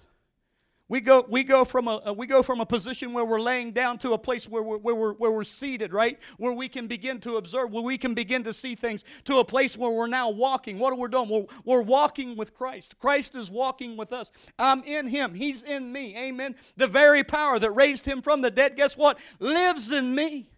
we 0.90 1.00
go, 1.00 1.24
we, 1.28 1.44
go 1.44 1.64
from 1.64 1.86
a, 1.86 2.02
uh, 2.04 2.12
we 2.12 2.26
go 2.26 2.42
from 2.42 2.60
a 2.60 2.66
position 2.66 3.12
where 3.12 3.24
we're 3.24 3.40
laying 3.40 3.70
down 3.70 3.96
to 3.98 4.12
a 4.12 4.18
place 4.18 4.48
where 4.48 4.60
we're, 4.60 4.76
where, 4.76 4.94
we're, 4.96 5.12
where 5.12 5.30
we're 5.30 5.44
seated, 5.44 5.92
right? 5.92 6.18
Where 6.36 6.52
we 6.52 6.68
can 6.68 6.88
begin 6.88 7.20
to 7.20 7.36
observe, 7.36 7.70
where 7.70 7.84
we 7.84 7.96
can 7.96 8.12
begin 8.12 8.42
to 8.42 8.52
see 8.52 8.74
things, 8.74 9.04
to 9.26 9.38
a 9.38 9.44
place 9.44 9.78
where 9.78 9.92
we're 9.92 10.08
now 10.08 10.30
walking. 10.30 10.80
What 10.80 10.92
are 10.92 10.96
we 10.96 11.06
doing? 11.06 11.28
We're, 11.28 11.46
we're 11.64 11.82
walking 11.82 12.34
with 12.34 12.54
Christ. 12.54 12.98
Christ 12.98 13.36
is 13.36 13.52
walking 13.52 13.96
with 13.96 14.12
us. 14.12 14.32
I'm 14.58 14.82
in 14.82 15.06
Him, 15.06 15.32
He's 15.32 15.62
in 15.62 15.92
me. 15.92 16.16
Amen. 16.18 16.56
The 16.76 16.88
very 16.88 17.22
power 17.22 17.60
that 17.60 17.70
raised 17.70 18.04
Him 18.04 18.20
from 18.20 18.40
the 18.40 18.50
dead, 18.50 18.74
guess 18.74 18.96
what? 18.96 19.20
Lives 19.38 19.92
in 19.92 20.12
me. 20.12 20.50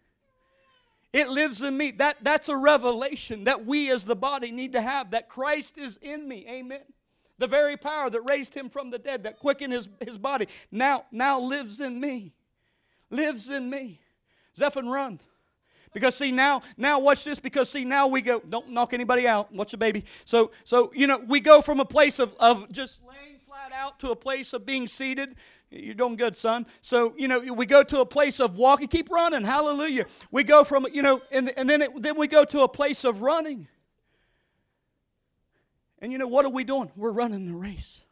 It 1.13 1.29
lives 1.29 1.61
in 1.61 1.77
me. 1.77 1.91
That, 1.91 2.17
that's 2.23 2.49
a 2.49 2.57
revelation 2.57 3.45
that 3.45 3.67
we 3.67 3.91
as 3.91 4.07
the 4.07 4.17
body 4.17 4.51
need 4.51 4.73
to 4.73 4.81
have 4.81 5.11
that 5.11 5.29
Christ 5.29 5.77
is 5.77 5.99
in 5.99 6.27
me. 6.27 6.47
Amen. 6.49 6.81
The 7.43 7.49
very 7.49 7.77
power 7.77 8.09
that 8.09 8.21
raised 8.21 8.55
him 8.55 8.69
from 8.69 8.91
the 8.91 9.01
dead, 9.01 9.25
that 9.25 9.41
quickened 9.41 9.73
his, 9.73 9.89
his 10.01 10.17
body, 10.17 10.47
now, 10.71 11.07
now 11.11 11.41
lives 11.41 11.81
in 11.81 11.99
me. 11.99 12.35
Lives 13.11 13.49
in 13.49 13.69
me. 13.69 13.99
Zephon, 14.57 14.89
run. 14.89 15.19
Because 15.93 16.15
see 16.15 16.31
now, 16.31 16.63
now 16.77 17.01
watch 17.01 17.25
this. 17.25 17.41
Because 17.41 17.69
see 17.69 17.85
now 17.85 18.07
we 18.07 18.23
go. 18.23 18.39
Don't 18.49 18.71
knock 18.71 18.95
anybody 18.95 19.27
out. 19.27 19.53
Watch 19.53 19.73
the 19.73 19.77
baby. 19.77 20.05
So, 20.25 20.53
so 20.63 20.93
you 20.95 21.09
know 21.09 21.19
we 21.19 21.41
go 21.41 21.61
from 21.61 21.81
a 21.81 21.85
place 21.85 22.21
of 22.21 22.33
of 22.39 22.71
just 22.71 23.01
laying 23.03 23.41
flat 23.45 23.73
out 23.73 23.99
to 23.99 24.13
a 24.13 24.17
place 24.17 24.53
of 24.53 24.65
being 24.65 24.87
seated. 24.87 25.35
You're 25.69 25.97
doing 25.97 26.15
good, 26.15 26.37
son. 26.37 26.65
So 26.81 27.13
you 27.19 27.27
know 27.27 27.41
we 27.41 27.67
go 27.67 27.83
to 27.83 28.03
a 28.03 28.07
place 28.07 28.39
of 28.39 28.57
walking. 28.57 28.87
Keep 28.87 29.11
running. 29.11 29.43
Hallelujah. 29.43 30.07
We 30.31 30.45
go 30.45 30.63
from 30.63 30.87
you 30.93 31.03
know, 31.03 31.21
and 31.33 31.53
and 31.57 31.69
then 31.69 31.83
it, 31.83 32.03
then 32.03 32.17
we 32.17 32.29
go 32.29 32.45
to 32.45 32.61
a 32.61 32.69
place 32.69 33.05
of 33.05 33.21
running. 33.21 33.67
And 36.03 36.11
you 36.11 36.19
know, 36.19 36.27
what 36.27 36.45
are 36.45 36.51
we 36.51 36.65
doing? 36.65 36.91
We're 36.97 37.13
running 37.13 37.47
the 37.47 37.55
race. 37.55 38.05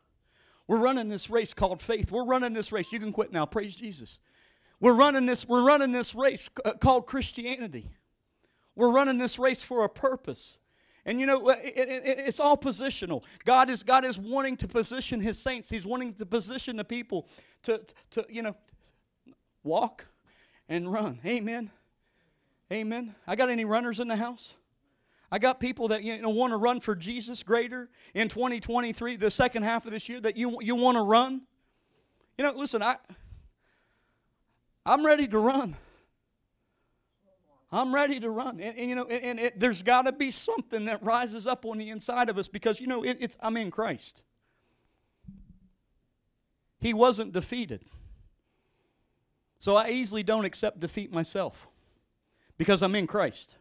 We're 0.68 0.78
running 0.78 1.08
this 1.08 1.28
race 1.28 1.52
called 1.52 1.82
faith. 1.82 2.12
We're 2.12 2.24
running 2.24 2.52
this 2.52 2.70
race. 2.70 2.92
You 2.92 3.00
can 3.00 3.12
quit 3.12 3.32
now. 3.32 3.44
Praise 3.44 3.74
Jesus. 3.74 4.20
We're 4.78 4.94
running 4.94 5.26
this, 5.26 5.46
we're 5.46 5.66
running 5.66 5.90
this 5.90 6.14
race 6.14 6.48
uh, 6.64 6.74
called 6.74 7.06
Christianity. 7.06 7.90
We're 8.76 8.92
running 8.92 9.18
this 9.18 9.38
race 9.38 9.64
for 9.64 9.84
a 9.84 9.88
purpose. 9.88 10.58
And 11.04 11.18
you 11.18 11.26
know, 11.26 11.48
it, 11.48 11.74
it, 11.76 12.02
it's 12.04 12.38
all 12.38 12.56
positional. 12.56 13.24
God 13.44 13.68
is, 13.68 13.82
God 13.82 14.04
is 14.04 14.18
wanting 14.18 14.56
to 14.58 14.68
position 14.68 15.20
His 15.20 15.38
saints. 15.38 15.68
He's 15.68 15.84
wanting 15.84 16.14
to 16.14 16.26
position 16.26 16.76
the 16.76 16.84
people 16.84 17.28
to, 17.64 17.82
to 18.12 18.24
you 18.30 18.42
know, 18.42 18.56
walk 19.64 20.06
and 20.68 20.90
run. 20.90 21.18
Amen. 21.26 21.72
Amen. 22.72 23.16
I 23.26 23.34
got 23.34 23.50
any 23.50 23.64
runners 23.64 23.98
in 23.98 24.06
the 24.06 24.16
house? 24.16 24.54
I 25.32 25.38
got 25.38 25.60
people 25.60 25.88
that 25.88 26.02
you 26.02 26.20
know 26.20 26.30
want 26.30 26.52
to 26.52 26.56
run 26.56 26.80
for 26.80 26.96
Jesus 26.96 27.42
greater 27.42 27.88
in 28.14 28.28
2023, 28.28 29.16
the 29.16 29.30
second 29.30 29.62
half 29.62 29.86
of 29.86 29.92
this 29.92 30.08
year, 30.08 30.20
that 30.20 30.36
you, 30.36 30.58
you 30.60 30.74
want 30.74 30.96
to 30.96 31.02
run. 31.02 31.42
You 32.36 32.44
know, 32.44 32.52
listen, 32.52 32.82
I 32.82 32.96
I'm 34.84 35.04
ready 35.04 35.28
to 35.28 35.38
run. 35.38 35.76
I'm 37.72 37.94
ready 37.94 38.18
to 38.20 38.30
run. 38.30 38.60
And, 38.60 38.76
and 38.76 38.88
you 38.88 38.96
know, 38.96 39.04
and, 39.04 39.22
and 39.22 39.38
it, 39.38 39.60
there's 39.60 39.82
got 39.82 40.02
to 40.02 40.12
be 40.12 40.30
something 40.30 40.86
that 40.86 41.02
rises 41.02 41.46
up 41.46 41.64
on 41.64 41.78
the 41.78 41.90
inside 41.90 42.28
of 42.28 42.36
us 42.36 42.48
because, 42.48 42.80
you 42.80 42.86
know, 42.86 43.04
it, 43.04 43.18
it's 43.20 43.36
I'm 43.40 43.56
in 43.56 43.70
Christ. 43.70 44.22
He 46.80 46.94
wasn't 46.94 47.32
defeated. 47.32 47.84
So 49.58 49.76
I 49.76 49.90
easily 49.90 50.22
don't 50.22 50.46
accept 50.46 50.80
defeat 50.80 51.12
myself 51.12 51.68
because 52.56 52.82
I'm 52.82 52.94
in 52.94 53.06
Christ. 53.06 53.56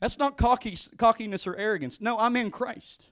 That's 0.00 0.18
not 0.18 0.36
cocky, 0.36 0.76
cockiness 0.96 1.46
or 1.46 1.56
arrogance. 1.56 2.00
No, 2.00 2.18
I'm 2.18 2.34
in 2.34 2.50
Christ. 2.50 3.08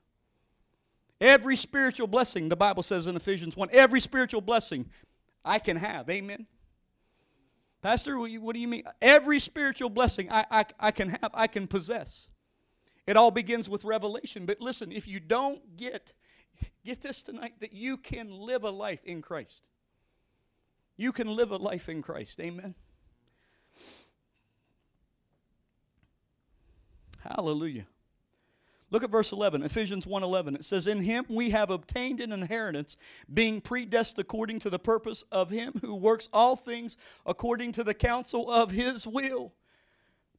Every 1.21 1.57
spiritual 1.57 2.07
blessing, 2.07 2.49
the 2.49 2.57
Bible 2.57 2.83
says 2.83 3.07
in 3.07 3.16
Ephesians 3.16 3.57
1, 3.57 3.68
every 3.73 4.00
spiritual 4.00 4.40
blessing 4.40 4.88
I 5.45 5.59
can 5.59 5.76
have. 5.76 6.09
Amen. 6.09 6.47
Pastor, 7.83 8.18
what 8.18 8.54
do 8.54 8.59
you 8.59 8.68
mean? 8.68 8.85
Every 9.00 9.38
spiritual 9.38 9.90
blessing 9.90 10.28
I, 10.30 10.45
I, 10.50 10.64
I 10.80 10.90
can 10.90 11.11
have, 11.11 11.30
I 11.35 11.47
can 11.47 11.66
possess. 11.66 12.28
It 13.07 13.16
all 13.16 13.30
begins 13.30 13.68
with 13.68 13.85
revelation. 13.85 14.47
But 14.47 14.61
listen, 14.61 14.90
if 14.90 15.07
you 15.07 15.21
don't 15.21 15.76
get, 15.76 16.12
get 16.85 17.02
this 17.02 17.23
tonight, 17.23 17.54
that 17.61 17.73
you 17.73 17.97
can 17.97 18.30
live 18.30 18.64
a 18.64 18.71
life 18.71 19.04
in 19.04 19.23
Christ. 19.23 19.68
You 20.97 21.12
can 21.12 21.28
live 21.28 21.50
a 21.50 21.57
life 21.57 21.88
in 21.88 22.02
Christ. 22.02 22.40
Amen. 22.40 22.75
Hallelujah. 27.18 27.87
Look 28.90 29.02
at 29.02 29.10
verse 29.10 29.32
11, 29.32 29.62
Ephesians 29.62 30.06
1:11. 30.06 30.54
It 30.54 30.64
says, 30.64 30.87
"In 30.87 31.02
him 31.02 31.26
we 31.28 31.50
have 31.50 31.70
obtained 31.70 32.20
an 32.20 32.32
inheritance, 32.32 32.96
being 33.32 33.60
predestined 33.60 34.25
according 34.25 34.60
to 34.60 34.70
the 34.70 34.78
purpose 34.78 35.25
of 35.30 35.50
him 35.50 35.75
who 35.82 35.94
works 35.94 36.28
all 36.32 36.56
things 36.56 36.96
according 37.26 37.72
to 37.72 37.84
the 37.84 37.92
counsel 37.92 38.50
of 38.50 38.70
his 38.70 39.06
will." 39.06 39.52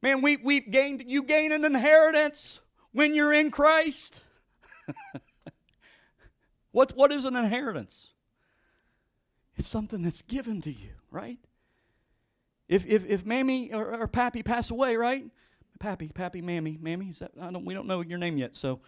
Man, 0.01 0.21
we, 0.21 0.37
we've 0.37 0.71
gained, 0.71 1.03
you 1.05 1.23
gain 1.23 1.51
an 1.51 1.65
inheritance 1.65 2.61
when 2.91 3.13
you're 3.13 3.33
in 3.33 3.51
Christ. 3.51 4.21
what, 6.71 6.95
what 6.95 7.11
is 7.11 7.25
an 7.25 7.35
inheritance? 7.35 8.11
It's 9.57 9.67
something 9.67 10.01
that's 10.01 10.21
given 10.21 10.61
to 10.61 10.71
you, 10.71 10.91
right? 11.11 11.37
If, 12.69 12.85
if, 12.85 13.05
if 13.05 13.25
Mammy 13.25 13.73
or, 13.73 13.93
or 13.93 14.07
Pappy 14.07 14.41
pass 14.41 14.71
away, 14.71 14.95
right? 14.95 15.25
Pappy, 15.79 16.09
Pappy, 16.09 16.41
Mammy, 16.41 16.77
Mammy. 16.79 17.09
Is 17.09 17.19
that, 17.19 17.31
I 17.41 17.51
don't, 17.51 17.65
we 17.65 17.73
don't 17.73 17.87
know 17.87 18.01
your 18.01 18.17
name 18.17 18.37
yet, 18.37 18.55
so 18.55 18.81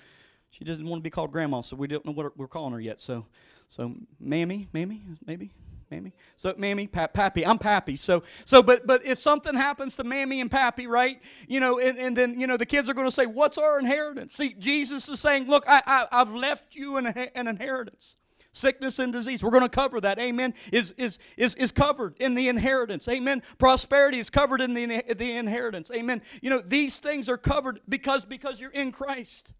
she 0.49 0.65
doesn't 0.65 0.85
want 0.85 0.99
to 0.99 1.03
be 1.03 1.09
called 1.09 1.31
Grandma, 1.31 1.61
so 1.61 1.75
we 1.75 1.87
don't 1.87 2.05
know 2.05 2.11
what 2.11 2.37
we're 2.37 2.47
calling 2.47 2.73
her 2.73 2.81
yet. 2.81 2.99
So, 2.99 3.25
so 3.67 3.95
Mammy, 4.19 4.67
Mammy, 4.73 5.01
maybe, 5.25 5.51
Mammy. 5.89 6.13
So 6.35 6.53
Mammy, 6.57 6.87
Pap, 6.87 7.13
Pappy. 7.13 7.45
I'm 7.45 7.57
Pappy. 7.57 7.95
So, 7.95 8.23
so, 8.45 8.61
but, 8.61 8.85
but 8.85 9.05
if 9.05 9.17
something 9.17 9.55
happens 9.55 9.95
to 9.95 10.03
Mammy 10.03 10.41
and 10.41 10.51
Pappy, 10.51 10.87
right? 10.87 11.21
You 11.47 11.59
know, 11.61 11.79
and, 11.79 11.97
and 11.97 12.15
then 12.15 12.39
you 12.39 12.47
know 12.47 12.57
the 12.57 12.65
kids 12.65 12.89
are 12.89 12.93
going 12.93 13.07
to 13.07 13.11
say, 13.11 13.25
"What's 13.25 13.57
our 13.57 13.79
inheritance?" 13.79 14.33
See, 14.33 14.53
Jesus 14.53 15.07
is 15.09 15.19
saying, 15.19 15.47
"Look, 15.47 15.65
I, 15.67 15.81
I 15.85 16.07
I've 16.11 16.33
left 16.33 16.75
you 16.75 16.97
an, 16.97 17.07
an 17.07 17.47
inheritance." 17.47 18.15
Sickness 18.51 18.99
and 18.99 19.13
disease 19.13 19.43
we're 19.43 19.51
going 19.51 19.61
to 19.63 19.69
cover 19.69 20.01
that 20.01 20.19
amen 20.19 20.53
is, 20.71 20.93
is, 20.97 21.19
is, 21.37 21.55
is 21.55 21.71
covered 21.71 22.15
in 22.19 22.35
the 22.35 22.47
inheritance 22.47 23.07
amen 23.07 23.41
prosperity 23.57 24.19
is 24.19 24.29
covered 24.29 24.61
in 24.61 24.73
the, 24.73 25.03
the 25.15 25.37
inheritance 25.37 25.91
amen 25.95 26.21
you 26.41 26.49
know 26.49 26.61
these 26.61 26.99
things 26.99 27.29
are 27.29 27.37
covered 27.37 27.79
because 27.87 28.25
because 28.25 28.59
you're 28.59 28.71
in 28.71 28.91
christ 28.91 29.53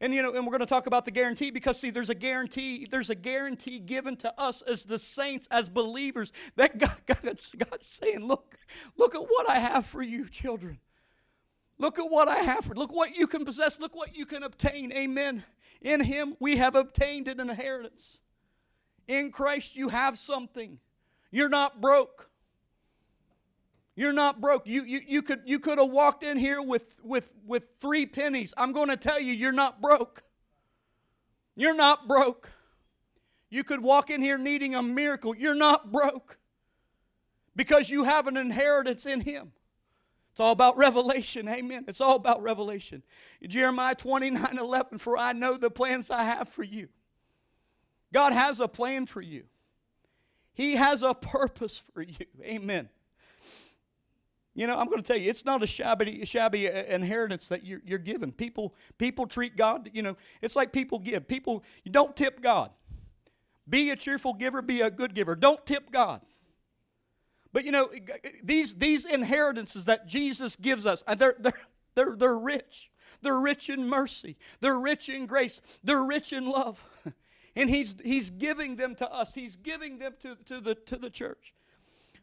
and 0.00 0.14
you 0.14 0.22
know 0.22 0.32
and 0.32 0.44
we're 0.46 0.52
going 0.52 0.60
to 0.60 0.66
talk 0.66 0.86
about 0.86 1.04
the 1.04 1.10
guarantee 1.10 1.50
because 1.50 1.78
see 1.78 1.90
there's 1.90 2.10
a 2.10 2.14
guarantee 2.14 2.86
there's 2.90 3.10
a 3.10 3.14
guarantee 3.14 3.78
given 3.78 4.16
to 4.16 4.32
us 4.40 4.62
as 4.62 4.84
the 4.84 4.98
saints 4.98 5.46
as 5.50 5.68
believers 5.68 6.32
that 6.56 6.78
god, 6.78 6.96
god 7.06 7.18
god's 7.24 7.86
saying 7.86 8.26
look 8.26 8.56
look 8.96 9.14
at 9.14 9.22
what 9.22 9.48
i 9.48 9.58
have 9.58 9.84
for 9.84 10.02
you 10.02 10.28
children 10.28 10.78
Look 11.80 11.98
at 11.98 12.10
what 12.10 12.28
I 12.28 12.40
have. 12.40 12.66
For, 12.66 12.74
look 12.74 12.94
what 12.94 13.16
you 13.16 13.26
can 13.26 13.46
possess. 13.46 13.80
Look 13.80 13.96
what 13.96 14.14
you 14.14 14.26
can 14.26 14.42
obtain. 14.42 14.92
Amen. 14.92 15.42
In 15.80 16.00
Him 16.00 16.36
we 16.38 16.56
have 16.56 16.74
obtained 16.74 17.28
an 17.28 17.40
inheritance. 17.40 18.18
In 19.08 19.30
Christ 19.30 19.76
you 19.76 19.88
have 19.88 20.18
something. 20.18 20.78
You're 21.30 21.48
not 21.48 21.80
broke. 21.80 22.30
You're 23.96 24.12
not 24.12 24.40
broke. 24.40 24.66
You, 24.66 24.84
you, 24.84 25.00
you 25.06 25.22
could, 25.22 25.42
you 25.44 25.58
could 25.58 25.78
have 25.78 25.90
walked 25.90 26.22
in 26.22 26.38
here 26.38 26.62
with, 26.62 27.00
with, 27.02 27.34
with 27.46 27.74
three 27.80 28.06
pennies. 28.06 28.54
I'm 28.56 28.72
going 28.72 28.88
to 28.88 28.96
tell 28.96 29.20
you, 29.20 29.32
you're 29.32 29.52
not 29.52 29.82
broke. 29.82 30.22
You're 31.54 31.74
not 31.74 32.08
broke. 32.08 32.50
You 33.50 33.64
could 33.64 33.82
walk 33.82 34.08
in 34.08 34.22
here 34.22 34.38
needing 34.38 34.74
a 34.74 34.82
miracle. 34.82 35.36
You're 35.36 35.54
not 35.54 35.92
broke 35.92 36.38
because 37.56 37.90
you 37.90 38.04
have 38.04 38.26
an 38.26 38.36
inheritance 38.36 39.04
in 39.06 39.20
Him. 39.20 39.52
It's 40.40 40.44
all 40.46 40.52
about 40.52 40.78
revelation. 40.78 41.50
Amen. 41.50 41.84
It's 41.86 42.00
all 42.00 42.16
about 42.16 42.42
revelation. 42.42 43.02
Jeremiah 43.46 43.94
29 43.94 44.56
11, 44.56 44.96
for 44.96 45.18
I 45.18 45.34
know 45.34 45.58
the 45.58 45.70
plans 45.70 46.10
I 46.10 46.24
have 46.24 46.48
for 46.48 46.62
you. 46.62 46.88
God 48.10 48.32
has 48.32 48.58
a 48.58 48.66
plan 48.66 49.04
for 49.04 49.20
you, 49.20 49.42
He 50.54 50.76
has 50.76 51.02
a 51.02 51.12
purpose 51.12 51.82
for 51.92 52.00
you. 52.00 52.24
Amen. 52.42 52.88
You 54.54 54.66
know, 54.66 54.78
I'm 54.78 54.86
going 54.86 55.02
to 55.02 55.06
tell 55.06 55.18
you, 55.18 55.28
it's 55.28 55.44
not 55.44 55.62
a 55.62 55.66
shabby, 55.66 56.24
shabby 56.24 56.70
uh, 56.70 56.84
inheritance 56.84 57.48
that 57.48 57.66
you're, 57.66 57.82
you're 57.84 57.98
given. 57.98 58.32
People, 58.32 58.74
people 58.96 59.26
treat 59.26 59.58
God, 59.58 59.90
you 59.92 60.00
know, 60.00 60.16
it's 60.40 60.56
like 60.56 60.72
people 60.72 61.00
give. 61.00 61.28
People, 61.28 61.64
you 61.84 61.92
don't 61.92 62.16
tip 62.16 62.40
God. 62.40 62.70
Be 63.68 63.90
a 63.90 63.96
cheerful 63.96 64.32
giver, 64.32 64.62
be 64.62 64.80
a 64.80 64.90
good 64.90 65.12
giver. 65.12 65.36
Don't 65.36 65.66
tip 65.66 65.90
God. 65.90 66.22
But 67.52 67.64
you 67.64 67.72
know, 67.72 67.90
these, 68.42 68.76
these 68.76 69.04
inheritances 69.04 69.86
that 69.86 70.06
Jesus 70.06 70.56
gives 70.56 70.86
us, 70.86 71.02
they're, 71.16 71.36
they're, 71.38 71.52
they're, 71.94 72.16
they're 72.16 72.38
rich. 72.38 72.90
They're 73.22 73.40
rich 73.40 73.68
in 73.68 73.88
mercy. 73.88 74.36
They're 74.60 74.78
rich 74.78 75.08
in 75.08 75.26
grace. 75.26 75.60
They're 75.82 76.04
rich 76.04 76.32
in 76.32 76.48
love. 76.48 76.82
And 77.56 77.68
he's, 77.68 77.96
he's 78.04 78.30
giving 78.30 78.76
them 78.76 78.94
to 78.94 79.12
us. 79.12 79.34
He's 79.34 79.56
giving 79.56 79.98
them 79.98 80.14
to, 80.20 80.36
to, 80.46 80.60
the, 80.60 80.76
to 80.76 80.96
the 80.96 81.10
church. 81.10 81.52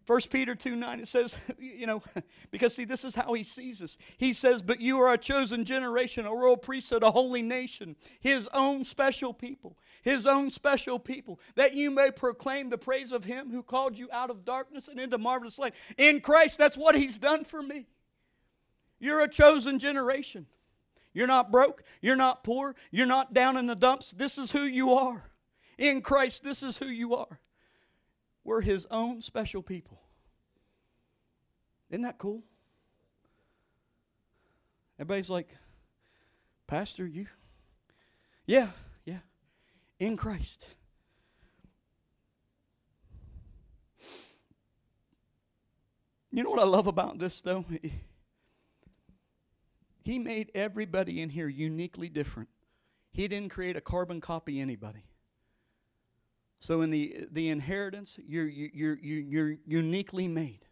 1 0.08 0.22
Peter 0.32 0.56
2 0.56 0.78
9, 0.78 1.02
it 1.02 1.08
says, 1.08 1.38
you 1.60 1.86
know, 1.86 2.02
because 2.52 2.74
see, 2.74 2.86
this 2.86 3.04
is 3.04 3.14
how 3.14 3.34
he 3.34 3.44
sees 3.44 3.82
us. 3.82 3.98
He 4.18 4.32
says, 4.32 4.62
But 4.62 4.80
you 4.80 5.00
are 5.02 5.14
a 5.14 5.18
chosen 5.18 5.66
generation, 5.66 6.26
a 6.26 6.34
royal 6.34 6.56
priesthood, 6.56 7.04
a 7.04 7.12
holy 7.12 7.42
nation, 7.42 7.98
his 8.22 8.48
own 8.54 8.86
special 8.86 9.34
people, 9.34 9.78
his 10.02 10.26
own 10.26 10.50
special 10.50 10.98
people, 10.98 11.42
that 11.56 11.74
you 11.74 11.92
may 11.92 12.10
proclaim 12.10 12.70
the 12.70 12.78
praise 12.78 13.12
of 13.12 13.26
him 13.26 13.52
who 13.52 13.62
called 13.62 13.98
you 13.98 14.08
out 14.14 14.30
of 14.30 14.46
darkness 14.46 14.88
and 14.88 14.98
into 14.98 15.18
marvelous 15.18 15.60
light. 15.60 15.76
In 15.98 16.22
Christ, 16.22 16.58
that's 16.58 16.78
what 16.78 16.96
he's 16.96 17.18
done 17.18 17.44
for 17.44 17.62
me. 17.62 17.88
You're 19.00 19.22
a 19.22 19.28
chosen 19.28 19.78
generation. 19.78 20.48
You're 21.14 21.28
not 21.28 21.52
broke. 21.52 21.84
You're 22.02 22.16
not 22.16 22.46
poor. 22.46 22.76
You're 22.92 23.08
not 23.08 23.34
down 23.34 23.58
in 23.58 23.68
the 23.68 23.76
dumps. 23.76 24.12
This 24.12 24.38
is 24.38 24.52
who 24.52 24.62
you 24.62 24.94
are. 24.94 25.32
In 25.78 26.00
Christ, 26.02 26.44
this 26.44 26.64
is 26.64 26.78
who 26.78 26.88
you 26.88 27.14
are. 27.16 27.40
We're 28.48 28.62
His 28.62 28.88
own 28.89 29.20
special 29.22 29.62
people. 29.62 30.00
Isn't 31.89 32.04
that 32.04 32.18
cool? 32.18 32.44
Everybody's 34.98 35.30
like, 35.30 35.50
Pastor, 36.66 37.06
you? 37.06 37.27
Yeah, 38.46 38.70
yeah. 39.04 39.20
In 40.00 40.16
Christ. 40.16 40.66
You 46.32 46.44
know 46.44 46.50
what 46.50 46.60
I 46.60 46.66
love 46.66 46.88
about 46.88 47.20
this, 47.20 47.42
though? 47.42 47.66
He 50.06 50.20
made 50.20 50.51
everybody 50.56 51.22
in 51.22 51.32
here 51.32 51.50
uniquely 51.50 52.08
different. 52.08 52.48
He 53.12 53.27
didn't 53.27 53.50
create 53.51 53.75
a 53.75 53.82
carbon 53.82 54.22
copy 54.22 54.62
anybody. 54.62 55.04
So 56.60 56.82
in 56.82 56.90
the 56.90 57.28
the 57.32 57.50
inheritance, 57.50 58.20
you're 58.28 58.48
you're 58.48 58.98
you're, 59.02 59.20
you're 59.22 59.58
uniquely 59.66 60.28
made 60.28 60.66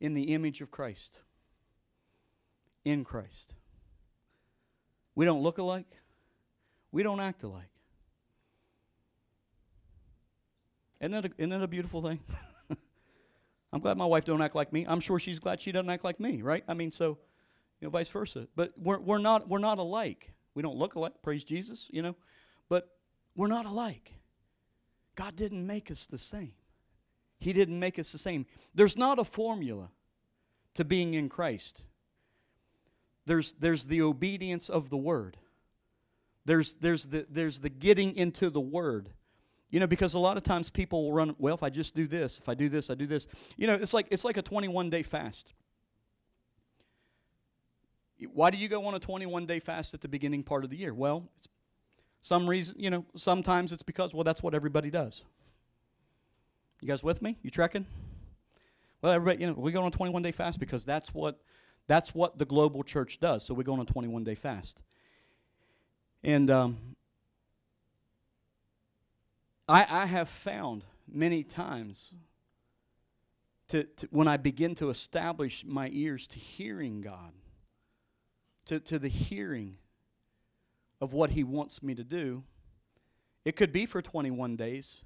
in 0.00 0.14
the 0.14 0.34
image 0.34 0.60
of 0.60 0.70
Christ. 0.70 1.20
In 2.84 3.04
Christ. 3.04 3.54
We 5.14 5.24
don't 5.24 5.42
look 5.42 5.58
alike. 5.58 5.86
We 6.92 7.02
don't 7.02 7.20
act 7.20 7.42
alike. 7.42 7.70
Isn't 11.00 11.12
that 11.12 11.24
a, 11.24 11.30
isn't 11.38 11.50
that 11.50 11.62
a 11.62 11.68
beautiful 11.68 12.02
thing? 12.02 12.20
I'm 13.72 13.80
glad 13.80 13.96
my 13.96 14.06
wife 14.06 14.24
don't 14.24 14.40
act 14.40 14.54
like 14.54 14.72
me. 14.72 14.86
I'm 14.88 15.00
sure 15.00 15.18
she's 15.18 15.38
glad 15.38 15.60
she 15.60 15.72
doesn't 15.72 15.90
act 15.90 16.04
like 16.04 16.20
me, 16.20 16.42
right? 16.42 16.64
I 16.68 16.74
mean, 16.74 16.90
so 16.90 17.18
you 17.80 17.86
know, 17.86 17.90
vice 17.90 18.08
versa. 18.08 18.48
But 18.54 18.72
we're, 18.78 19.00
we're, 19.00 19.18
not, 19.18 19.48
we're 19.48 19.58
not 19.58 19.78
alike. 19.78 20.32
We 20.54 20.62
don't 20.62 20.76
look 20.76 20.94
alike, 20.94 21.14
praise 21.22 21.44
Jesus, 21.44 21.88
you 21.92 22.00
know, 22.00 22.16
but 22.68 22.88
we're 23.34 23.48
not 23.48 23.66
alike. 23.66 24.12
God 25.14 25.36
didn't 25.36 25.66
make 25.66 25.90
us 25.90 26.06
the 26.06 26.18
same. 26.18 26.52
He 27.38 27.52
didn't 27.52 27.78
make 27.78 27.98
us 27.98 28.12
the 28.12 28.18
same. 28.18 28.46
There's 28.74 28.96
not 28.96 29.18
a 29.18 29.24
formula 29.24 29.90
to 30.74 30.84
being 30.84 31.14
in 31.14 31.28
Christ. 31.28 31.84
There's, 33.26 33.54
there's 33.54 33.86
the 33.86 34.02
obedience 34.02 34.68
of 34.68 34.90
the 34.90 34.96
word. 34.96 35.38
There's, 36.44 36.74
there's, 36.74 37.08
the, 37.08 37.26
there's 37.30 37.60
the 37.60 37.70
getting 37.70 38.14
into 38.16 38.50
the 38.50 38.60
word. 38.60 39.10
You 39.70 39.80
know, 39.80 39.86
because 39.86 40.14
a 40.14 40.18
lot 40.18 40.36
of 40.36 40.42
times 40.42 40.70
people 40.70 41.04
will 41.04 41.12
run, 41.12 41.34
well, 41.38 41.54
if 41.54 41.62
I 41.62 41.70
just 41.70 41.94
do 41.94 42.06
this, 42.06 42.38
if 42.38 42.48
I 42.48 42.54
do 42.54 42.68
this, 42.68 42.90
I 42.90 42.94
do 42.94 43.06
this. 43.06 43.26
You 43.56 43.66
know, 43.66 43.74
it's 43.74 43.92
like 43.92 44.06
it's 44.10 44.24
like 44.24 44.36
a 44.36 44.42
21 44.42 44.88
day 44.88 45.02
fast. 45.02 45.52
Why 48.32 48.50
do 48.50 48.56
you 48.56 48.68
go 48.68 48.84
on 48.86 48.94
a 48.94 49.00
21 49.00 49.46
day 49.46 49.58
fast 49.58 49.92
at 49.92 50.00
the 50.00 50.08
beginning 50.08 50.44
part 50.44 50.62
of 50.62 50.70
the 50.70 50.76
year? 50.76 50.94
Well, 50.94 51.28
some 52.24 52.48
reason, 52.48 52.76
you 52.78 52.88
know, 52.88 53.04
sometimes 53.14 53.70
it's 53.70 53.82
because, 53.82 54.14
well, 54.14 54.24
that's 54.24 54.42
what 54.42 54.54
everybody 54.54 54.90
does. 54.90 55.24
You 56.80 56.88
guys 56.88 57.04
with 57.04 57.20
me? 57.20 57.36
You 57.42 57.50
trekking? 57.50 57.84
Well, 59.02 59.12
everybody, 59.12 59.42
you 59.42 59.48
know, 59.48 59.52
we 59.58 59.72
go 59.72 59.82
on 59.82 59.88
a 59.88 59.90
21 59.90 60.22
day 60.22 60.32
fast 60.32 60.58
because 60.58 60.86
that's 60.86 61.12
what 61.12 61.38
that's 61.86 62.14
what 62.14 62.38
the 62.38 62.46
global 62.46 62.82
church 62.82 63.20
does. 63.20 63.44
So 63.44 63.52
we 63.52 63.62
go 63.62 63.74
on 63.74 63.80
a 63.80 63.84
21 63.84 64.24
day 64.24 64.34
fast. 64.34 64.82
And 66.22 66.50
um, 66.50 66.78
I, 69.68 69.86
I 69.86 70.06
have 70.06 70.30
found 70.30 70.86
many 71.06 71.42
times 71.42 72.10
to, 73.68 73.84
to, 73.84 74.08
when 74.10 74.28
I 74.28 74.38
begin 74.38 74.74
to 74.76 74.88
establish 74.88 75.62
my 75.66 75.90
ears 75.92 76.26
to 76.28 76.38
hearing 76.38 77.02
God, 77.02 77.34
to, 78.64 78.80
to 78.80 78.98
the 78.98 79.08
hearing 79.08 79.76
of 81.00 81.12
what 81.12 81.30
He 81.30 81.44
wants 81.44 81.82
me 81.82 81.94
to 81.94 82.04
do. 82.04 82.44
It 83.44 83.56
could 83.56 83.72
be 83.72 83.86
for 83.86 84.00
21 84.00 84.56
days, 84.56 85.02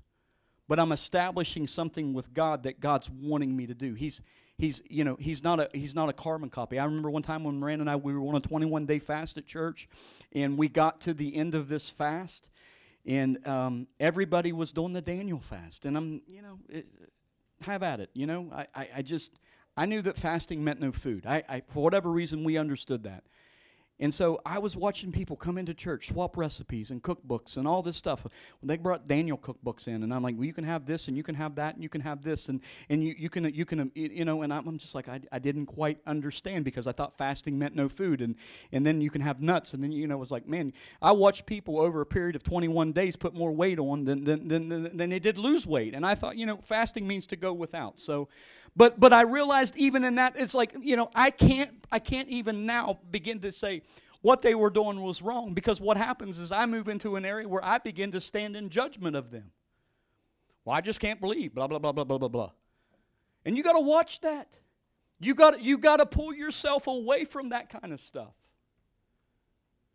but 0.69 0.79
I'm 0.79 0.93
establishing 0.93 1.67
something 1.67 2.13
with 2.13 2.33
God 2.33 2.63
that 2.65 2.79
God's 2.79 3.11
wanting 3.11 3.57
me 3.57 3.67
to 3.67 3.75
do. 3.75 3.95
He's 3.95 4.23
he's 4.59 4.83
you 4.89 5.05
know 5.05 5.17
he's 5.19 5.43
not 5.43 5.61
a 5.61 5.69
he's 5.73 5.95
not 5.95 6.09
a 6.09 6.13
carbon 6.13 6.51
copy. 6.51 6.79
I 6.79 6.85
remember 6.85 7.11
one 7.11 7.23
time 7.23 7.45
when 7.45 7.59
Miranda 7.59 7.83
and 7.83 7.91
I 7.91 7.97
we 7.97 8.15
were 8.15 8.27
on 8.29 8.35
a 8.35 8.41
21 8.41 8.87
day 8.87 8.99
fast 8.99 9.39
at 9.39 9.47
church, 9.47 9.89
and 10.33 10.59
we 10.59 10.69
got 10.69 11.01
to 11.03 11.15
the 11.15 11.35
end 11.35 11.55
of 11.55 11.69
this 11.69 11.89
fast, 11.89 12.51
and 13.07 13.47
um, 13.47 13.89
everybody 13.99 14.53
was 14.53 14.73
doing 14.73 14.93
the 14.93 15.01
Daniel 15.01 15.41
fast, 15.41 15.85
and 15.85 15.97
I'm 15.97 16.23
you 16.29 16.43
know 16.43 16.59
it, 16.69 16.87
have 17.63 17.83
at 17.83 18.01
it. 18.01 18.11
You 18.13 18.27
know 18.27 18.51
I, 18.53 18.67
I, 18.75 18.89
I 18.97 19.03
just 19.03 19.39
I 19.77 19.87
knew 19.87 20.03
that 20.03 20.17
fasting 20.17 20.63
meant 20.63 20.81
no 20.81 20.93
food. 20.93 21.25
I, 21.27 21.43
I 21.49 21.63
for 21.67 21.83
whatever 21.83 22.11
reason 22.11 22.45
we 22.45 22.59
understood 22.59 23.05
that. 23.05 23.25
And 24.01 24.15
so 24.15 24.41
I 24.47 24.59
was 24.59 24.77
watching 24.77 25.11
people 25.11 25.37
come 25.37 25.59
into 25.59 25.75
church, 25.75 26.09
swap 26.09 26.37
recipes 26.37 26.91
and 26.91 27.03
cookbooks 27.03 27.57
and 27.57 27.67
all 27.67 27.83
this 27.83 27.97
stuff. 27.97 28.27
They 28.63 28.77
brought 28.77 29.09
Daniel 29.09 29.37
cookbooks 29.37 29.89
in, 29.89 30.03
and 30.05 30.15
I'm 30.15 30.23
like, 30.23 30.37
well, 30.37 30.45
you 30.45 30.53
can 30.53 30.65
have 30.65 30.87
this, 30.87 31.09
and 31.09 31.17
you 31.17 31.23
can 31.25 31.35
have 31.35 31.57
that, 31.57 31.75
and 31.75 31.83
you 31.83 31.89
can 31.89 32.01
have 32.03 32.23
this, 32.23 32.49
and, 32.49 32.61
and 32.89 33.03
you, 33.03 33.15
you 33.19 33.29
can, 33.29 33.53
you 33.53 33.65
can, 33.65 33.91
you 33.95 34.25
know, 34.25 34.43
and 34.43 34.53
I'm 34.53 34.79
just 34.79 34.95
like, 34.95 35.09
I, 35.09 35.21
I 35.33 35.41
didn't 35.41 35.67
quite 35.67 35.99
understand 36.07 36.65
because 36.65 36.87
I 36.87 36.93
thought 36.93 37.13
fasting 37.13 37.59
meant 37.59 37.75
no 37.75 37.89
food, 37.89 38.21
and, 38.21 38.37
and 38.71 38.87
then 38.87 39.01
you 39.01 39.11
can 39.11 39.21
have 39.21 39.43
nuts, 39.43 39.75
and 39.75 39.83
then, 39.83 39.91
you 39.91 40.07
know, 40.07 40.15
it 40.15 40.19
was 40.21 40.31
like, 40.31 40.47
man, 40.47 40.73
I 41.03 41.13
watched 41.13 41.47
people 41.47 41.81
over 41.81 42.01
a 42.01 42.07
period 42.07 42.37
of 42.37 42.45
21 42.45 42.93
days 42.93 43.17
put 43.17 43.35
more 43.35 43.53
weight 43.53 43.79
on 43.79 44.05
than, 44.05 44.25
than, 44.25 44.47
than, 44.47 44.97
than 44.97 45.11
they 45.11 45.19
did 45.19 45.39
lose 45.39 45.67
weight. 45.67 45.95
And 45.95 46.07
I 46.07 46.15
thought, 46.15 46.37
you 46.37 46.47
know, 46.47 46.59
fasting 46.59 47.07
means 47.07 47.27
to 47.27 47.37
go 47.37 47.53
without. 47.53 47.99
So, 47.99 48.29
but, 48.77 49.01
but 49.01 49.13
I 49.13 49.23
realized 49.23 49.77
even 49.77 50.05
in 50.05 50.17
that, 50.17 50.35
it's 50.37 50.55
like, 50.55 50.73
you 50.79 50.97
know, 50.97 51.11
I 51.15 51.31
can't, 51.31 51.71
I 51.91 51.99
can't 51.99 52.29
even 52.29 52.67
now 52.67 53.01
begin 53.11 53.41
to 53.41 53.51
say, 53.51 53.83
what 54.21 54.43
they 54.43 54.55
were 54.55 54.71
doing 54.71 55.01
was 55.01 55.23
wrong 55.23 55.53
because 55.55 55.81
what 55.81 55.97
happens 55.97 56.39
is 56.39 56.51
I 56.51 56.67
move 56.67 56.89
into 56.89 57.17
an 57.17 57.25
area 57.25 57.49
where 57.49 57.65
I 57.65 57.79
begin 57.79 58.13
to 58.13 58.21
stand 58.21 58.57
in 58.57 58.69
judgment 58.69 59.17
of 59.17 59.31
them. 59.31 59.53
Well, 60.65 60.77
I 60.77 60.81
just 60.81 61.01
can't 61.01 61.21
believe, 61.21 61.55
blah, 61.55 61.67
blah, 61.67 61.79
blah, 61.79 61.93
blah, 61.93 62.05
blah, 62.05 62.19
blah, 62.19 62.29
blah. 62.29 62.51
And 63.45 63.57
you 63.57 63.63
got 63.63 63.73
to 63.75 63.81
watch 63.81 64.21
that. 64.21 64.59
You 65.21 65.35
got 65.35 65.61
you 65.63 65.79
got 65.79 65.97
to 65.97 66.07
pull 66.07 66.33
yourself 66.33 66.87
away 66.87 67.25
from 67.25 67.49
that 67.49 67.71
kind 67.71 67.93
of 67.93 68.01
stuff. 68.01 68.35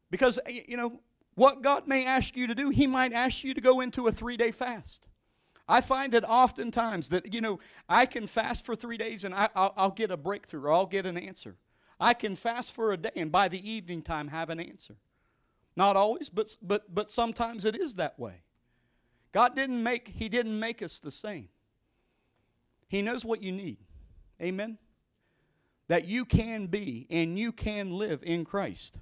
Because, 0.09 0.39
you 0.47 0.77
know, 0.77 0.99
what 1.35 1.61
God 1.61 1.87
may 1.87 2.05
ask 2.05 2.35
you 2.35 2.47
to 2.47 2.55
do, 2.55 2.69
He 2.69 2.87
might 2.87 3.13
ask 3.13 3.43
you 3.43 3.53
to 3.53 3.61
go 3.61 3.81
into 3.81 4.07
a 4.07 4.11
three 4.11 4.37
day 4.37 4.51
fast. 4.51 5.07
I 5.67 5.81
find 5.81 6.11
that 6.13 6.25
oftentimes 6.27 7.09
that, 7.09 7.33
you 7.33 7.39
know, 7.39 7.59
I 7.87 8.05
can 8.05 8.27
fast 8.27 8.65
for 8.65 8.75
three 8.75 8.97
days 8.97 9.23
and 9.23 9.33
I, 9.33 9.49
will 9.77 9.91
get 9.91 10.11
a 10.11 10.17
breakthrough 10.17 10.63
or 10.63 10.73
I'll 10.73 10.85
get 10.85 11.05
an 11.05 11.17
answer. 11.17 11.55
I 12.03 12.13
can 12.13 12.35
fast 12.35 12.75
for 12.75 12.91
a 12.91 12.97
day 12.97 13.11
and 13.15 13.31
by 13.31 13.47
the 13.47 13.71
evening 13.71 14.01
time 14.01 14.27
have 14.27 14.49
an 14.49 14.59
answer. 14.59 14.95
Not 15.77 15.95
always, 15.95 16.27
but, 16.27 16.57
but, 16.61 16.93
but 16.93 17.09
sometimes 17.09 17.63
it 17.63 17.77
is 17.77 17.95
that 17.95 18.19
way. 18.19 18.41
God 19.31 19.55
didn't 19.55 19.81
make, 19.81 20.09
He 20.09 20.27
didn't 20.27 20.59
make 20.59 20.81
us 20.81 20.99
the 20.99 21.11
same. 21.11 21.47
He 22.89 23.01
knows 23.01 23.23
what 23.23 23.41
you 23.41 23.53
need. 23.53 23.77
Amen? 24.41 24.77
That 25.87 26.05
you 26.05 26.25
can 26.25 26.67
be 26.67 27.07
and 27.09 27.39
you 27.39 27.53
can 27.53 27.97
live 27.97 28.21
in 28.21 28.43
Christ. 28.43 28.99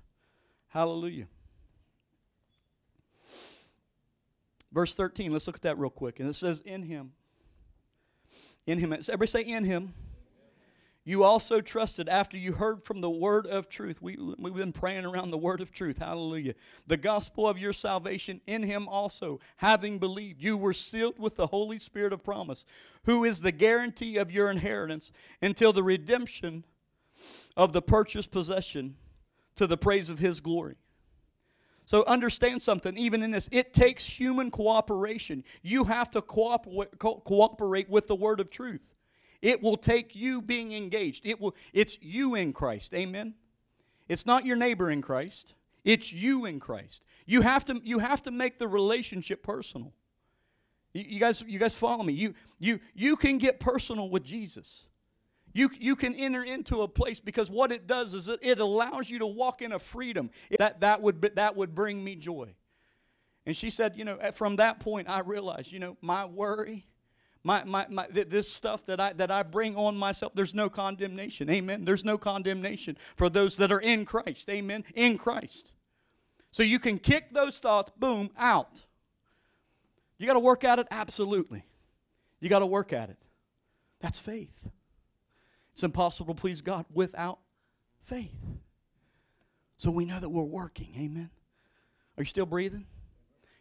Hallelujah. 0.67 1.25
Verse 4.71 4.93
13, 4.93 5.31
let's 5.31 5.47
look 5.47 5.55
at 5.55 5.63
that 5.63 5.79
real 5.79 5.89
quick. 5.89 6.19
And 6.19 6.29
it 6.29 6.33
says, 6.33 6.59
In 6.59 6.83
Him. 6.83 7.13
In 8.67 8.77
Him. 8.77 8.93
Everybody 8.93 9.27
say, 9.27 9.41
In 9.41 9.63
Him 9.63 9.95
you 11.03 11.23
also 11.23 11.61
trusted 11.61 12.07
after 12.07 12.37
you 12.37 12.53
heard 12.53 12.83
from 12.83 13.01
the 13.01 13.09
word 13.09 13.47
of 13.47 13.67
truth. 13.67 14.01
We, 14.01 14.17
we've 14.37 14.53
been 14.53 14.71
praying 14.71 15.05
around 15.05 15.31
the 15.31 15.37
word 15.37 15.59
of 15.59 15.71
truth. 15.71 15.97
Hallelujah. 15.97 16.53
The 16.85 16.97
gospel 16.97 17.49
of 17.49 17.57
your 17.57 17.73
salvation 17.73 18.39
in 18.45 18.61
him 18.61 18.87
also, 18.87 19.39
having 19.57 19.97
believed, 19.97 20.43
you 20.43 20.57
were 20.57 20.73
sealed 20.73 21.17
with 21.17 21.37
the 21.37 21.47
Holy 21.47 21.79
Spirit 21.79 22.13
of 22.13 22.23
promise, 22.23 22.65
who 23.05 23.23
is 23.23 23.41
the 23.41 23.51
guarantee 23.51 24.17
of 24.17 24.31
your 24.31 24.51
inheritance 24.51 25.11
until 25.41 25.73
the 25.73 25.81
redemption 25.81 26.65
of 27.57 27.73
the 27.73 27.81
purchased 27.81 28.29
possession 28.29 28.95
to 29.55 29.65
the 29.65 29.77
praise 29.77 30.11
of 30.11 30.19
his 30.19 30.39
glory. 30.39 30.75
So 31.85 32.05
understand 32.05 32.61
something, 32.61 32.95
even 32.95 33.23
in 33.23 33.31
this, 33.31 33.49
it 33.51 33.73
takes 33.73 34.05
human 34.05 34.51
cooperation. 34.51 35.43
You 35.63 35.85
have 35.85 36.11
to 36.11 36.21
cooperate, 36.21 36.99
co- 36.99 37.21
cooperate 37.25 37.89
with 37.89 38.07
the 38.07 38.15
word 38.15 38.39
of 38.39 38.51
truth. 38.51 38.93
It 39.41 39.61
will 39.61 39.77
take 39.77 40.15
you 40.15 40.41
being 40.41 40.73
engaged. 40.73 41.25
It 41.25 41.39
will 41.39 41.55
it's 41.73 41.97
you 42.01 42.35
in 42.35 42.53
Christ. 42.53 42.93
Amen. 42.93 43.33
It's 44.07 44.25
not 44.25 44.45
your 44.45 44.55
neighbor 44.55 44.89
in 44.89 45.01
Christ. 45.01 45.55
It's 45.83 46.13
you 46.13 46.45
in 46.45 46.59
Christ. 46.59 47.05
You 47.25 47.41
have 47.41 47.65
to 47.65 47.81
you 47.83 47.99
have 47.99 48.21
to 48.23 48.31
make 48.31 48.59
the 48.59 48.67
relationship 48.67 49.41
personal. 49.41 49.93
You, 50.93 51.19
guys 51.19 51.41
you 51.47 51.57
guys 51.57 51.75
follow 51.75 52.03
me. 52.03 52.13
You 52.13 52.33
you 52.59 52.79
you 52.93 53.15
can 53.15 53.37
get 53.37 53.59
personal 53.59 54.09
with 54.09 54.23
Jesus. 54.23 54.85
You, 55.53 55.69
you 55.77 55.95
can 55.95 56.15
enter 56.15 56.43
into 56.43 56.81
a 56.81 56.87
place 56.87 57.19
because 57.19 57.49
what 57.49 57.71
it 57.71 57.87
does 57.87 58.13
is 58.13 58.27
it, 58.29 58.39
it 58.41 58.59
allows 58.59 59.09
you 59.09 59.19
to 59.19 59.27
walk 59.27 59.61
in 59.61 59.73
a 59.73 59.79
freedom 59.79 60.29
that, 60.57 60.79
that, 60.79 61.01
would, 61.01 61.21
that 61.35 61.55
would 61.55 61.75
bring 61.75 62.03
me 62.03 62.15
joy. 62.15 62.55
And 63.45 63.57
she 63.57 63.69
said, 63.69 63.97
you 63.97 64.05
know, 64.05 64.17
from 64.31 64.57
that 64.57 64.79
point, 64.79 65.09
I 65.09 65.21
realized, 65.21 65.71
you 65.71 65.79
know, 65.79 65.97
my 66.01 66.25
worry, 66.25 66.85
my, 67.43 67.63
my, 67.63 67.87
my, 67.89 68.07
this 68.09 68.51
stuff 68.51 68.85
that 68.85 68.99
I, 68.99 69.13
that 69.13 69.31
I 69.31 69.43
bring 69.43 69.75
on 69.75 69.97
myself, 69.97 70.33
there's 70.35 70.53
no 70.53 70.69
condemnation. 70.69 71.49
Amen. 71.49 71.85
There's 71.85 72.05
no 72.05 72.17
condemnation 72.17 72.97
for 73.15 73.29
those 73.29 73.57
that 73.57 73.71
are 73.71 73.81
in 73.81 74.05
Christ. 74.05 74.49
Amen. 74.49 74.83
In 74.93 75.17
Christ. 75.17 75.73
So 76.51 76.63
you 76.63 76.79
can 76.79 76.99
kick 76.99 77.31
those 77.31 77.59
thoughts, 77.59 77.91
boom, 77.97 78.29
out. 78.37 78.85
You 80.17 80.27
got 80.27 80.33
to 80.33 80.39
work 80.39 80.63
at 80.63 80.77
it? 80.77 80.87
Absolutely. 80.91 81.65
You 82.39 82.49
got 82.49 82.59
to 82.59 82.65
work 82.65 82.93
at 82.93 83.09
it. 83.09 83.17
That's 84.01 84.19
faith. 84.19 84.69
It's 85.71 85.83
impossible 85.83 86.35
to 86.35 86.39
please 86.41 86.61
God 86.61 86.85
without 86.93 87.39
faith. 88.01 88.35
So 89.77 89.89
we 89.89 90.05
know 90.05 90.19
that 90.19 90.29
we're 90.29 90.43
working. 90.43 90.93
Amen. 90.95 91.31
Are 92.17 92.21
you 92.21 92.25
still 92.25 92.45
breathing? 92.45 92.85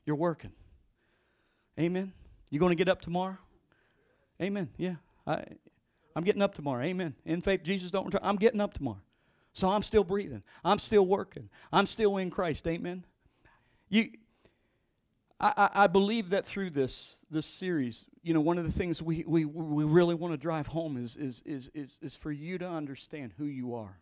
You're 0.04 0.16
working. 0.16 0.52
Amen. 1.78 2.12
You 2.50 2.58
going 2.58 2.70
to 2.70 2.76
get 2.76 2.88
up 2.88 3.00
tomorrow? 3.00 3.38
Amen. 4.40 4.68
Yeah. 4.76 4.96
I, 5.26 5.44
I'm 6.16 6.24
getting 6.24 6.42
up 6.42 6.54
tomorrow. 6.54 6.82
Amen. 6.82 7.14
In 7.24 7.40
faith, 7.40 7.62
Jesus 7.62 7.90
don't 7.90 8.06
return. 8.06 8.20
I'm 8.22 8.36
getting 8.36 8.60
up 8.60 8.74
tomorrow. 8.74 9.00
So 9.52 9.68
I'm 9.68 9.82
still 9.82 10.04
breathing. 10.04 10.42
I'm 10.64 10.78
still 10.78 11.06
working. 11.06 11.48
I'm 11.72 11.86
still 11.86 12.16
in 12.16 12.30
Christ. 12.30 12.66
Amen. 12.66 13.04
You 13.88 14.10
I, 15.40 15.70
I 15.74 15.86
believe 15.86 16.30
that 16.30 16.44
through 16.44 16.70
this 16.70 17.24
this 17.30 17.46
series, 17.46 18.06
you 18.22 18.34
know, 18.34 18.42
one 18.42 18.58
of 18.58 18.64
the 18.64 18.72
things 18.72 19.00
we, 19.00 19.24
we, 19.26 19.46
we 19.46 19.84
really 19.84 20.14
want 20.14 20.34
to 20.34 20.38
drive 20.38 20.66
home 20.66 20.96
is, 20.96 21.16
is, 21.16 21.42
is, 21.46 21.70
is, 21.74 21.98
is 22.02 22.16
for 22.16 22.30
you 22.30 22.58
to 22.58 22.68
understand 22.68 23.32
who 23.38 23.46
you 23.46 23.74
are 23.74 24.00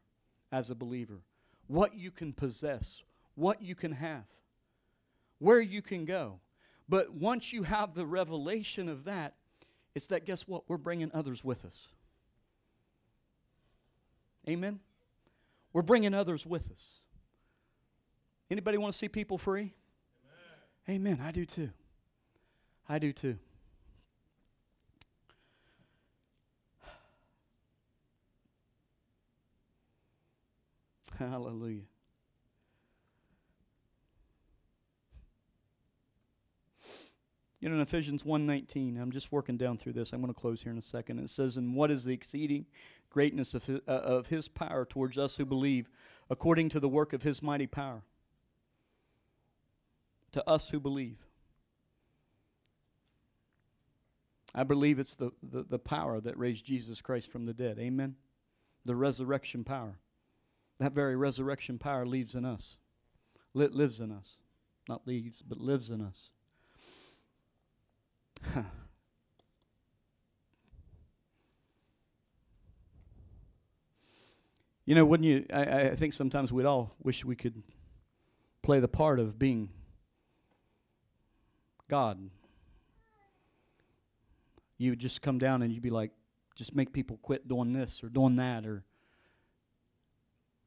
as 0.51 0.71
a 0.71 0.75
believer, 0.75 1.21
what 1.69 1.95
you 1.95 2.11
can 2.11 2.33
possess, 2.33 3.03
what 3.37 3.63
you 3.63 3.77
can 3.77 3.93
have, 3.93 4.25
where 5.39 5.61
you 5.61 5.81
can 5.81 6.05
go. 6.05 6.41
But 6.89 7.13
once 7.13 7.53
you 7.53 7.63
have 7.65 7.95
the 7.95 8.07
revelation 8.07 8.89
of 8.89 9.05
that, 9.05 9.35
it's 9.99 10.07
that 10.07 10.25
guess 10.25 10.47
what? 10.47 10.63
We're 10.69 10.77
bringing 10.77 11.11
others 11.13 11.43
with 11.43 11.65
us. 11.65 11.89
Amen? 14.49 14.79
We're 15.73 15.83
bringing 15.83 16.15
others 16.15 16.47
with 16.47 16.71
us. 16.71 17.01
Anybody 18.49 18.79
want 18.79 18.93
to 18.93 18.99
see 18.99 19.09
people 19.09 19.39
free? 19.39 19.75
Amen. 20.89 21.21
I 21.21 21.33
do 21.33 21.45
too. 21.45 21.71
I 22.89 23.01
do 23.01 23.13
too. 23.13 23.39
Hallelujah. 31.19 31.83
You 37.61 37.69
know, 37.69 37.75
in 37.75 37.81
Ephesians 37.81 38.23
1.19, 38.23 39.01
I'm 39.01 39.11
just 39.11 39.33
working 39.33 39.57
down 39.57 39.79
through 39.79 39.95
this. 39.95 40.13
I'm 40.13 40.21
going 40.21 40.33
to 40.33 40.41
close 40.41 40.63
here 40.63 40.71
in 40.71 40.79
a 40.79 40.83
second. 40.83 41.19
It 41.19 41.31
says, 41.31 41.57
And 41.57 41.75
what 41.75 41.91
is 41.91 42.05
the 42.05 42.15
exceeding 42.15 42.67
greatness 43.11 43.55
of 43.55 43.65
his, 43.65 43.81
uh, 43.89 43.93
of 43.93 44.29
his 44.29 44.49
power 44.49 44.85
towards 44.85 45.19
us 45.19 45.37
who 45.37 45.45
believe, 45.45 45.91
according 46.31 46.69
to 46.71 46.81
the 46.81 46.89
work 46.89 47.13
of 47.13 47.23
his 47.23 47.43
mighty 47.43 47.67
power? 47.67 48.05
to 50.33 50.49
us 50.49 50.71
who 50.71 50.81
believe. 50.81 51.19
I 54.55 54.65
believe 54.65 54.99
it's 54.99 55.17
the, 55.17 55.31
the, 55.43 55.63
the, 55.63 55.79
power 55.79 56.21
that 56.21 56.39
raised 56.39 56.67
Jesus 56.67 57.01
Christ 57.01 57.31
from 57.31 57.47
the 57.47 57.53
dead. 57.53 57.79
Amen? 57.79 58.17
The 58.85 58.97
resurrection 58.97 59.63
power. 59.63 59.99
That 60.79 60.93
very 60.93 61.17
resurrection 61.17 61.79
power 61.79 62.07
lives 62.07 62.35
in 62.35 62.45
us. 62.45 62.79
Li- 63.55 63.69
lives 63.69 64.01
in 64.01 64.11
us. 64.11 64.39
Not 64.89 65.07
leaves, 65.07 65.43
but 65.43 65.59
lives 65.59 65.91
in 65.91 66.01
us. 66.01 66.31
you 74.85 74.95
know, 74.95 75.05
wouldn't 75.05 75.27
you? 75.27 75.45
I, 75.53 75.63
I 75.63 75.97
think 75.97 76.13
sometimes 76.15 76.53
we'd 76.53 76.67
all 76.67 76.93
wish 77.03 77.25
we 77.25 77.37
could 77.37 77.63
play 78.63 78.81
the 78.81 78.89
part 78.89 79.21
of 79.21 79.39
being 79.39 79.71
God. 81.89 82.31
You 84.77 84.91
would 84.91 84.99
just 85.01 85.23
come 85.23 85.39
down 85.39 85.63
and 85.63 85.73
you'd 85.73 85.83
be 85.83 85.91
like, 85.91 86.13
just 86.59 86.75
make 86.75 86.93
people 86.93 87.19
quit 87.23 87.47
doing 87.47 87.73
this 87.73 88.03
or 88.03 88.09
doing 88.09 88.35
that 88.35 88.67
or 88.67 88.83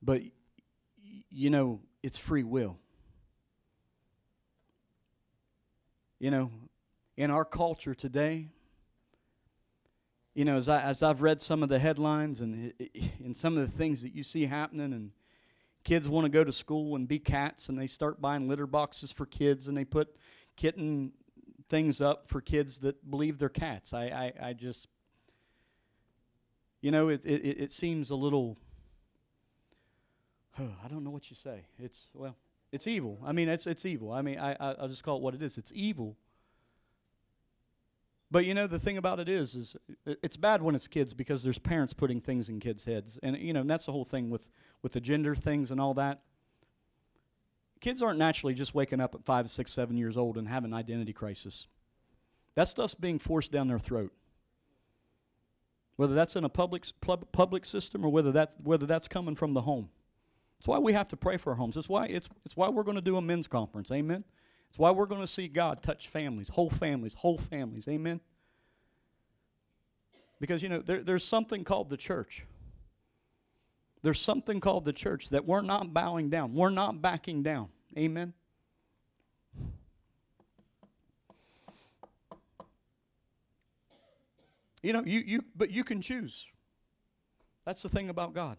but 0.01 0.21
you 1.29 1.49
know 1.49 1.81
it's 2.01 2.17
free 2.17 2.43
will 2.43 2.77
you 6.17 6.31
know 6.31 6.49
in 7.17 7.32
our 7.32 7.45
culture 7.45 7.93
today 7.93 8.47
you 10.34 10.45
know 10.45 10.56
as, 10.56 10.69
I, 10.69 10.82
as 10.82 11.04
i've 11.04 11.21
read 11.21 11.41
some 11.41 11.63
of 11.63 11.69
the 11.69 11.80
headlines 11.80 12.41
and, 12.41 12.74
and 13.24 13.36
some 13.36 13.58
of 13.58 13.69
the 13.69 13.78
things 13.78 14.02
that 14.02 14.13
you 14.13 14.24
see 14.24 14.45
happening 14.45 14.93
and 14.93 15.12
kids 15.84 16.08
want 16.08 16.26
to 16.26 16.30
go 16.30 16.43
to 16.43 16.52
school 16.52 16.95
and 16.95 17.08
be 17.08 17.19
cats 17.19 17.69
and 17.69 17.78
they 17.78 17.88
start 17.88 18.21
buying 18.21 18.47
litter 18.47 18.67
boxes 18.67 19.12
for 19.12 19.26
kids 19.26 19.67
and 19.67 19.76
they 19.76 19.86
put 19.86 20.15
kitten 20.56 21.12
things 21.69 22.02
up 22.02 22.28
for 22.28 22.41
kids 22.41 22.80
that 22.80 23.10
believe 23.10 23.39
they're 23.39 23.50
cats. 23.50 23.93
I, 23.93 24.34
I, 24.41 24.50
I 24.50 24.54
just, 24.54 24.88
you 26.82 26.91
know, 26.91 27.08
it, 27.10 27.26
it, 27.26 27.63
it 27.63 27.71
seems 27.71 28.10
a 28.10 28.15
little, 28.15 28.58
I 30.60 30.88
don't 30.89 31.04
know 31.04 31.10
what 31.10 31.30
you 31.30 31.36
say. 31.36 31.65
It's, 31.80 32.10
well, 32.13 32.36
it's 32.71 32.88
evil. 32.88 33.19
I 33.26 33.32
mean, 33.32 33.47
it's, 33.47 33.65
it's 33.65 33.86
evil. 33.86 34.12
I 34.12 34.21
mean, 34.21 34.38
I, 34.38 34.52
I, 34.54 34.74
I'll 34.82 34.89
just 34.89 35.04
call 35.04 35.17
it 35.17 35.24
what 35.24 35.34
it 35.34 35.41
is. 35.41 35.58
It's 35.58 35.71
evil. 35.74 36.17
But 38.32 38.46
you 38.46 38.54
know 38.54 38.65
the 38.65 38.80
thing 38.80 38.98
about 38.98 39.20
it 39.20 39.28
is, 39.28 39.56
is 39.56 39.76
uh, 40.08 40.13
it's 40.24 40.38
bad 40.38 40.62
when 40.62 40.74
it's 40.74 40.88
kids 40.88 41.13
because 41.13 41.44
there's 41.44 41.60
parents 41.60 41.94
putting 41.94 42.22
things 42.22 42.48
in 42.48 42.62
kids' 42.62 42.86
heads, 42.86 43.20
and 43.22 43.38
you 43.38 43.52
know 43.52 43.62
and 43.62 43.70
that's 43.70 43.86
the 43.86 43.91
whole 43.91 44.06
thing 44.06 44.30
with 44.30 44.50
with 44.82 44.94
the 44.94 45.02
gender 45.02 45.36
things 45.36 45.70
and 45.70 45.82
all 45.82 45.94
that. 45.96 46.22
Kids 47.82 48.02
aren't 48.02 48.20
naturally 48.20 48.54
just 48.54 48.74
waking 48.74 49.02
up 49.02 49.15
at 49.15 49.26
five, 49.26 49.50
six, 49.50 49.72
seven 49.74 49.98
years 49.98 50.17
old 50.17 50.38
and 50.38 50.48
having 50.48 50.72
an 50.72 50.78
identity 50.78 51.13
crisis. 51.13 51.67
That 52.56 52.67
stuff's 52.67 52.96
being 52.96 53.17
forced 53.17 53.52
down 53.52 53.67
their 53.67 53.80
throat. 53.80 54.13
Whether 55.96 56.13
that's 56.13 56.36
in 56.36 56.44
a 56.44 56.50
public, 56.50 56.86
public 57.32 57.65
system 57.65 58.06
or 58.06 58.10
whether 58.10 58.32
that's, 58.32 58.56
whether 58.63 58.86
that's 58.86 59.08
coming 59.08 59.36
from 59.36 59.54
the 59.54 59.62
home. 59.62 59.89
That's 60.60 60.67
why 60.67 60.78
we 60.78 60.94
have 60.94 61.08
to 61.08 61.17
pray 61.17 61.38
for 61.38 61.52
our 61.52 61.56
homes. 61.56 61.74
That's 61.74 61.89
why, 61.89 62.06
it's, 62.06 62.30
it's 62.46 62.56
why 62.56 62.70
we're 62.70 62.84
going 62.84 62.96
to 62.96 63.02
do 63.02 63.17
a 63.17 63.22
men's 63.22 63.48
conference. 63.48 63.91
Amen? 63.91 64.24
It's 64.71 64.79
why 64.79 64.89
we're 64.91 65.05
going 65.05 65.19
to 65.19 65.27
see 65.27 65.49
God 65.49 65.84
touch 65.84 66.07
families, 66.07 66.47
whole 66.47 66.69
families, 66.69 67.13
whole 67.13 67.38
families. 67.38 67.89
Amen? 67.89 68.21
Because, 70.39 70.63
you 70.63 70.69
know, 70.69 70.77
there, 70.77 71.03
there's 71.03 71.25
something 71.25 71.65
called 71.65 71.89
the 71.89 71.97
church. 71.97 72.45
There's 74.01 74.21
something 74.21 74.62
called 74.62 74.86
the 74.86 74.93
church 74.93 75.27
that 75.31 75.45
we're 75.45 75.62
not 75.62 75.93
bowing 75.93 76.29
down. 76.29 76.53
We're 76.53 76.69
not 76.69 77.01
backing 77.01 77.43
down. 77.43 77.67
Amen. 77.97 78.31
You 84.81 84.93
know, 84.93 85.03
you, 85.05 85.19
you 85.19 85.43
but 85.53 85.69
you 85.69 85.84
can 85.84 85.99
choose. 85.99 86.47
That's 87.65 87.84
the 87.84 87.89
thing 87.89 88.07
about 88.07 88.34
God. 88.34 88.55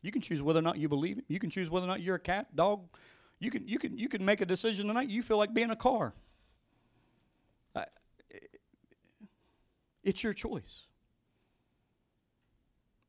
You 0.00 0.10
can 0.10 0.22
choose 0.22 0.40
whether 0.40 0.60
or 0.60 0.62
not 0.62 0.78
you 0.78 0.88
believe 0.88 1.18
it. 1.18 1.26
You 1.28 1.38
can 1.38 1.50
choose 1.50 1.68
whether 1.68 1.84
or 1.84 1.88
not 1.88 2.00
you're 2.00 2.14
a 2.14 2.18
cat, 2.20 2.56
dog. 2.56 2.88
You 3.38 3.50
can 3.50 3.68
you 3.68 3.78
can 3.78 3.98
you 3.98 4.08
can 4.08 4.24
make 4.24 4.40
a 4.40 4.46
decision 4.46 4.86
tonight. 4.86 5.08
You 5.08 5.22
feel 5.22 5.36
like 5.36 5.52
being 5.52 5.70
a 5.70 5.76
car. 5.76 6.14
it's 10.02 10.22
your 10.22 10.32
choice. 10.32 10.86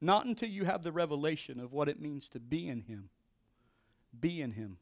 Not 0.01 0.25
until 0.25 0.49
you 0.49 0.65
have 0.65 0.83
the 0.83 0.91
revelation 0.91 1.59
of 1.59 1.71
what 1.73 1.87
it 1.87 2.01
means 2.01 2.27
to 2.29 2.39
be 2.39 2.67
in 2.67 2.81
Him. 2.81 3.09
Be 4.19 4.41
in 4.41 4.51
Him. 4.51 4.77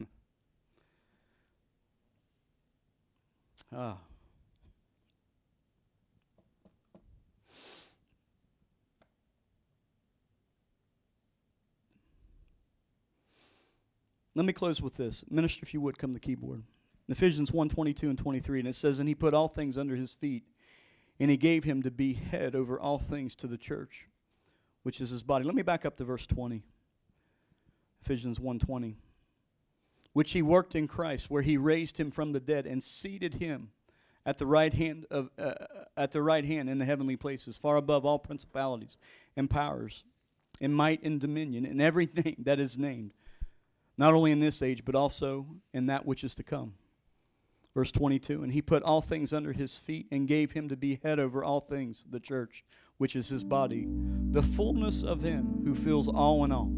ah. 3.76 3.98
Let 14.34 14.46
me 14.46 14.52
close 14.52 14.80
with 14.80 14.96
this. 14.96 15.24
Minister, 15.30 15.60
if 15.62 15.74
you 15.74 15.80
would, 15.80 15.98
come 15.98 16.10
to 16.10 16.14
the 16.14 16.20
keyboard. 16.20 16.62
Ephesians 17.08 17.52
1 17.52 17.68
22 17.68 18.08
and 18.08 18.18
23, 18.18 18.60
and 18.60 18.68
it 18.68 18.74
says, 18.74 18.98
And 18.98 19.08
he 19.08 19.14
put 19.14 19.34
all 19.34 19.48
things 19.48 19.76
under 19.76 19.96
his 19.96 20.14
feet, 20.14 20.44
and 21.20 21.30
he 21.30 21.36
gave 21.36 21.64
him 21.64 21.82
to 21.82 21.90
be 21.90 22.14
head 22.14 22.54
over 22.54 22.80
all 22.80 22.98
things 22.98 23.36
to 23.36 23.46
the 23.46 23.58
church, 23.58 24.08
which 24.82 25.00
is 25.00 25.10
his 25.10 25.22
body. 25.22 25.44
Let 25.44 25.54
me 25.54 25.62
back 25.62 25.84
up 25.84 25.96
to 25.96 26.04
verse 26.04 26.26
20. 26.26 26.62
Ephesians 28.02 28.40
1 28.40 28.58
20. 28.58 28.96
Which 30.12 30.32
he 30.32 30.42
worked 30.42 30.74
in 30.74 30.88
Christ, 30.88 31.30
where 31.30 31.42
he 31.42 31.56
raised 31.56 31.98
him 31.98 32.10
from 32.10 32.32
the 32.32 32.40
dead 32.40 32.66
and 32.66 32.82
seated 32.82 33.34
him 33.34 33.70
at 34.24 34.38
the 34.38 34.46
right 34.46 34.72
hand 34.72 35.06
of 35.10 35.30
uh, 35.38 35.54
at 35.96 36.12
the 36.12 36.22
right 36.22 36.44
hand 36.44 36.70
in 36.70 36.78
the 36.78 36.84
heavenly 36.84 37.16
places, 37.16 37.56
far 37.56 37.76
above 37.76 38.04
all 38.04 38.18
principalities 38.18 38.98
and 39.36 39.50
powers, 39.50 40.04
and 40.60 40.74
might 40.74 41.02
and 41.02 41.20
dominion, 41.20 41.66
and 41.66 41.82
every 41.82 42.08
name 42.14 42.36
that 42.44 42.60
is 42.60 42.78
named, 42.78 43.12
not 43.96 44.14
only 44.14 44.30
in 44.30 44.40
this 44.40 44.62
age, 44.62 44.84
but 44.84 44.94
also 44.94 45.46
in 45.72 45.86
that 45.86 46.06
which 46.06 46.24
is 46.24 46.34
to 46.36 46.42
come. 46.42 46.74
Verse 47.74 47.92
22 47.92 48.42
And 48.42 48.52
he 48.52 48.62
put 48.62 48.82
all 48.82 49.00
things 49.00 49.32
under 49.32 49.52
his 49.52 49.76
feet 49.76 50.06
and 50.10 50.28
gave 50.28 50.52
him 50.52 50.68
to 50.68 50.76
be 50.76 51.00
head 51.02 51.18
over 51.18 51.42
all 51.42 51.60
things, 51.60 52.04
the 52.10 52.20
church, 52.20 52.64
which 52.98 53.16
is 53.16 53.28
his 53.28 53.44
body, 53.44 53.86
the 54.30 54.42
fullness 54.42 55.02
of 55.02 55.22
him 55.22 55.62
who 55.64 55.74
fills 55.74 56.08
all 56.08 56.44
in 56.44 56.52
all. 56.52 56.70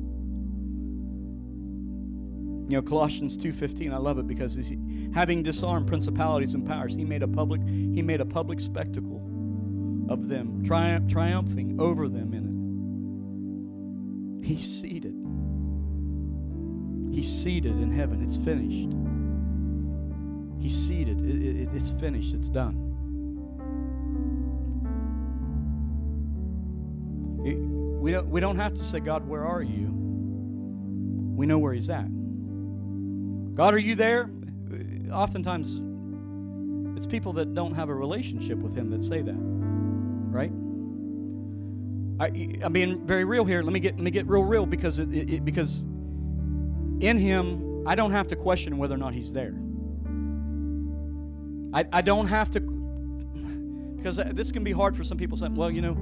You 2.67 2.81
know, 2.81 2.83
Colossians 2.83 3.37
2:15, 3.37 3.93
I 3.93 3.99
love 3.99 4.19
it 4.19 4.27
because 4.27 4.55
he, 4.55 4.79
having 5.13 5.43
disarmed 5.43 5.87
principalities 5.87 6.55
and 6.55 6.67
powers, 6.67 6.95
he 6.95 7.05
made 7.05 7.23
a 7.23 7.29
public 7.29 7.61
he 7.67 8.01
made 8.01 8.23
a 8.23 8.27
public 8.27 8.59
spectacle 8.59 9.21
of 10.09 10.29
them, 10.29 10.65
triumph, 10.65 11.11
triumphing 11.11 11.79
over 11.79 12.09
them 12.09 12.33
in 12.33 12.45
it. 14.43 14.47
He's 14.47 14.81
seated. 14.81 15.24
He's 17.15 17.33
seated 17.33 17.81
in 17.81 17.93
heaven. 17.93 18.25
It's 18.25 18.37
finished. 18.37 18.91
He's 20.61 20.77
seated. 20.77 21.21
It, 21.21 21.61
it, 21.61 21.69
it's 21.73 21.93
finished. 21.93 22.35
It's 22.35 22.49
done. 22.49 22.75
It, 27.45 27.57
we 27.57 28.11
don't, 28.11 28.27
we 28.29 28.41
don't 28.41 28.57
have 28.57 28.75
to 28.75 28.83
say, 28.83 28.99
God, 28.99 29.29
where 29.29 29.45
are 29.45 29.63
you? 29.63 29.93
We 31.37 31.47
know 31.47 31.59
where 31.59 31.73
He's 31.73 31.89
at. 31.89 32.09
God, 33.55 33.75
are 33.75 33.79
you 33.79 33.95
there? 33.95 34.29
Oftentimes, 35.13 35.81
it's 36.97 37.07
people 37.07 37.33
that 37.35 37.55
don't 37.55 37.75
have 37.75 37.91
a 37.91 37.95
relationship 37.95 38.59
with 38.59 38.75
Him 38.75 38.91
that 38.91 39.05
say 39.05 39.23
that, 39.23 39.37
right? 39.39 40.51
I, 42.19 42.59
I'm 42.65 42.73
being 42.73 43.07
very 43.07 43.25
real 43.25 43.45
here. 43.45 43.63
Let 43.63 43.73
me 43.73 43.79
get 43.79 43.95
let 43.95 44.03
me 44.03 44.11
get 44.11 44.27
real 44.27 44.43
real 44.43 44.67
because 44.67 44.99
it, 44.99 45.13
it, 45.13 45.45
because 45.45 45.85
in 47.05 47.19
Him 47.19 47.75
I 47.87 47.95
don't 47.95 48.13
have 48.13 48.27
to 48.29 48.37
question 48.37 48.79
whether 48.79 48.95
or 48.95 48.99
not 48.99 49.15
He's 49.15 49.33
there. 49.33 49.55
I, 51.73 51.85
I 51.93 52.01
don't 52.03 52.27
have 52.29 52.51
to, 52.51 52.61
because 52.61 54.17
this 54.17 54.53
can 54.53 54.63
be 54.63 54.71
hard 54.73 54.97
for 54.97 55.03
some 55.03 55.19
people 55.19 55.37
saying, 55.37 55.57
well, 55.57 55.71
you 55.71 55.83
know, 55.83 55.97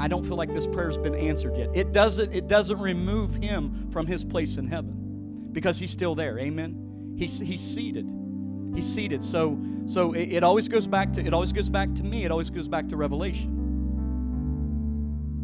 I 0.00 0.08
don't 0.08 0.24
feel 0.24 0.36
like 0.36 0.52
this 0.52 0.66
prayer's 0.66 0.98
been 0.98 1.14
answered 1.14 1.56
yet. 1.56 1.70
It 1.72 1.92
doesn't, 1.92 2.34
it 2.34 2.48
doesn't 2.48 2.80
remove 2.80 3.36
him 3.36 3.90
from 3.90 4.06
his 4.06 4.24
place 4.24 4.56
in 4.56 4.66
heaven 4.66 5.48
because 5.52 5.78
he's 5.78 5.92
still 5.92 6.14
there. 6.16 6.38
Amen. 6.38 7.14
He's, 7.16 7.38
he's 7.38 7.60
seated. 7.60 8.08
He's 8.74 8.92
seated. 8.92 9.22
So, 9.24 9.58
so 9.86 10.12
it, 10.14 10.32
it 10.32 10.44
always 10.44 10.68
goes 10.68 10.86
back 10.88 11.12
to, 11.14 11.24
it 11.24 11.32
always 11.32 11.52
goes 11.52 11.68
back 11.68 11.94
to 11.94 12.02
me. 12.02 12.24
It 12.24 12.30
always 12.30 12.50
goes 12.50 12.68
back 12.68 12.88
to 12.88 12.96
revelation. 12.96 13.54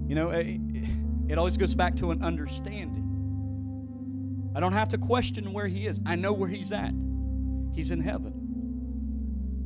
You 0.09 0.15
know, 0.17 0.31
it, 0.31 0.61
it 1.29 1.39
always 1.39 1.57
goes 1.57 1.75
back 1.75 1.97
to 1.97 2.11
an 2.11 2.23
understanding. 2.23 3.04
I 4.55 4.61
don't 4.61 4.73
have 4.73 4.89
to 4.91 4.99
question 4.99 5.53
where 5.53 5.67
he 5.67 5.87
is. 5.87 6.01
I 6.07 6.17
know 6.17 6.33
where 6.33 6.49
he's 6.49 6.73
at. 6.73 6.93
He's 7.75 7.91
in 7.91 8.01
heaven. 8.01 8.45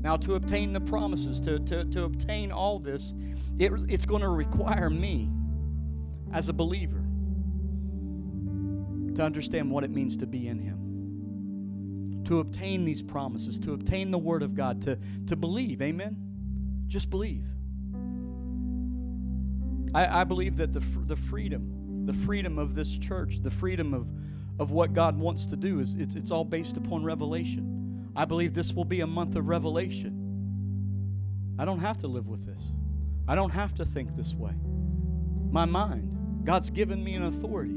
Now, 0.00 0.16
to 0.18 0.34
obtain 0.36 0.72
the 0.72 0.80
promises, 0.80 1.40
to, 1.40 1.58
to, 1.60 1.84
to 1.84 2.04
obtain 2.04 2.52
all 2.52 2.78
this, 2.78 3.14
it, 3.58 3.72
it's 3.88 4.04
going 4.06 4.22
to 4.22 4.28
require 4.28 4.88
me 4.88 5.28
as 6.32 6.48
a 6.48 6.52
believer 6.52 7.04
to 9.16 9.22
understand 9.22 9.70
what 9.70 9.82
it 9.82 9.90
means 9.90 10.16
to 10.18 10.26
be 10.26 10.46
in 10.46 10.58
Him. 10.60 12.22
To 12.24 12.38
obtain 12.38 12.84
these 12.84 13.02
promises, 13.02 13.58
to 13.60 13.72
obtain 13.72 14.10
the 14.10 14.18
Word 14.18 14.42
of 14.42 14.54
God, 14.54 14.80
to, 14.82 14.98
to 15.26 15.34
believe. 15.34 15.82
Amen? 15.82 16.16
Just 16.86 17.10
believe. 17.10 17.46
I, 19.94 20.20
I 20.20 20.24
believe 20.24 20.56
that 20.58 20.72
the, 20.72 20.80
the 20.80 21.16
freedom, 21.16 22.06
the 22.06 22.12
freedom 22.12 22.58
of 22.58 22.74
this 22.74 22.96
church, 22.96 23.42
the 23.42 23.50
freedom 23.50 23.92
of, 23.92 24.08
of 24.58 24.70
what 24.72 24.92
God 24.92 25.16
wants 25.18 25.46
to 25.46 25.56
do, 25.56 25.80
is 25.80 25.94
it's, 25.94 26.14
it's 26.14 26.30
all 26.30 26.44
based 26.44 26.76
upon 26.76 27.04
revelation. 27.04 28.10
I 28.16 28.24
believe 28.24 28.54
this 28.54 28.72
will 28.72 28.84
be 28.84 29.00
a 29.00 29.06
month 29.06 29.36
of 29.36 29.46
revelation. 29.48 30.24
I 31.58 31.64
don't 31.64 31.80
have 31.80 31.98
to 31.98 32.08
live 32.08 32.28
with 32.28 32.44
this. 32.46 32.72
I 33.26 33.34
don't 33.34 33.50
have 33.50 33.74
to 33.74 33.84
think 33.84 34.14
this 34.16 34.34
way. 34.34 34.54
My 35.50 35.64
mind, 35.64 36.44
God's 36.44 36.70
given 36.70 37.02
me 37.04 37.14
an 37.14 37.24
authority. 37.24 37.74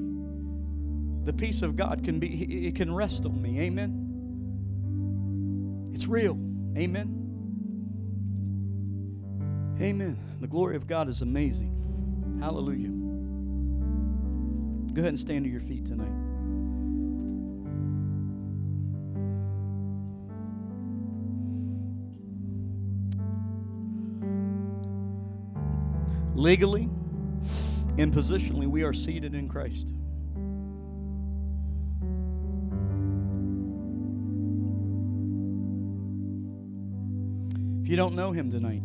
The 1.23 1.33
peace 1.33 1.61
of 1.61 1.75
God 1.75 2.03
can 2.03 2.19
be 2.19 2.67
it 2.67 2.75
can 2.75 2.93
rest 2.93 3.25
on 3.25 3.41
me. 3.41 3.59
Amen. 3.59 4.07
It's 5.93 6.07
real. 6.07 6.33
Amen. 6.77 7.17
Amen. 9.79 10.17
The 10.39 10.47
glory 10.47 10.75
of 10.75 10.87
God 10.87 11.07
is 11.09 11.21
amazing. 11.21 12.39
Hallelujah. 12.39 12.89
Go 14.93 15.01
ahead 15.01 15.09
and 15.09 15.19
stand 15.19 15.45
to 15.45 15.49
your 15.49 15.61
feet 15.61 15.85
tonight. 15.85 16.30
Legally 26.41 26.89
and 27.99 28.11
positionally, 28.11 28.65
we 28.65 28.81
are 28.81 28.93
seated 28.93 29.35
in 29.35 29.47
Christ. 29.47 29.89
If 37.83 37.87
you 37.87 37.95
don't 37.95 38.15
know 38.15 38.31
Him 38.31 38.49
tonight, 38.49 38.81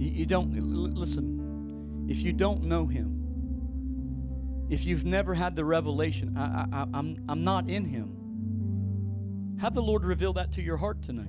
you, 0.00 0.24
don't, 0.24 0.50
listen, 0.94 2.06
if 2.08 2.22
you 2.22 2.32
don't 2.32 2.62
know 2.62 2.86
Him, 2.86 4.66
if 4.70 4.86
you've 4.86 5.04
never 5.04 5.34
had 5.34 5.54
the 5.56 5.64
revelation, 5.66 6.38
I, 6.38 6.64
I, 6.72 6.86
I'm, 6.94 7.22
I'm 7.28 7.44
not 7.44 7.68
in 7.68 7.84
Him, 7.84 9.58
have 9.60 9.74
the 9.74 9.82
Lord 9.82 10.04
reveal 10.04 10.32
that 10.32 10.52
to 10.52 10.62
your 10.62 10.78
heart 10.78 11.02
tonight. 11.02 11.28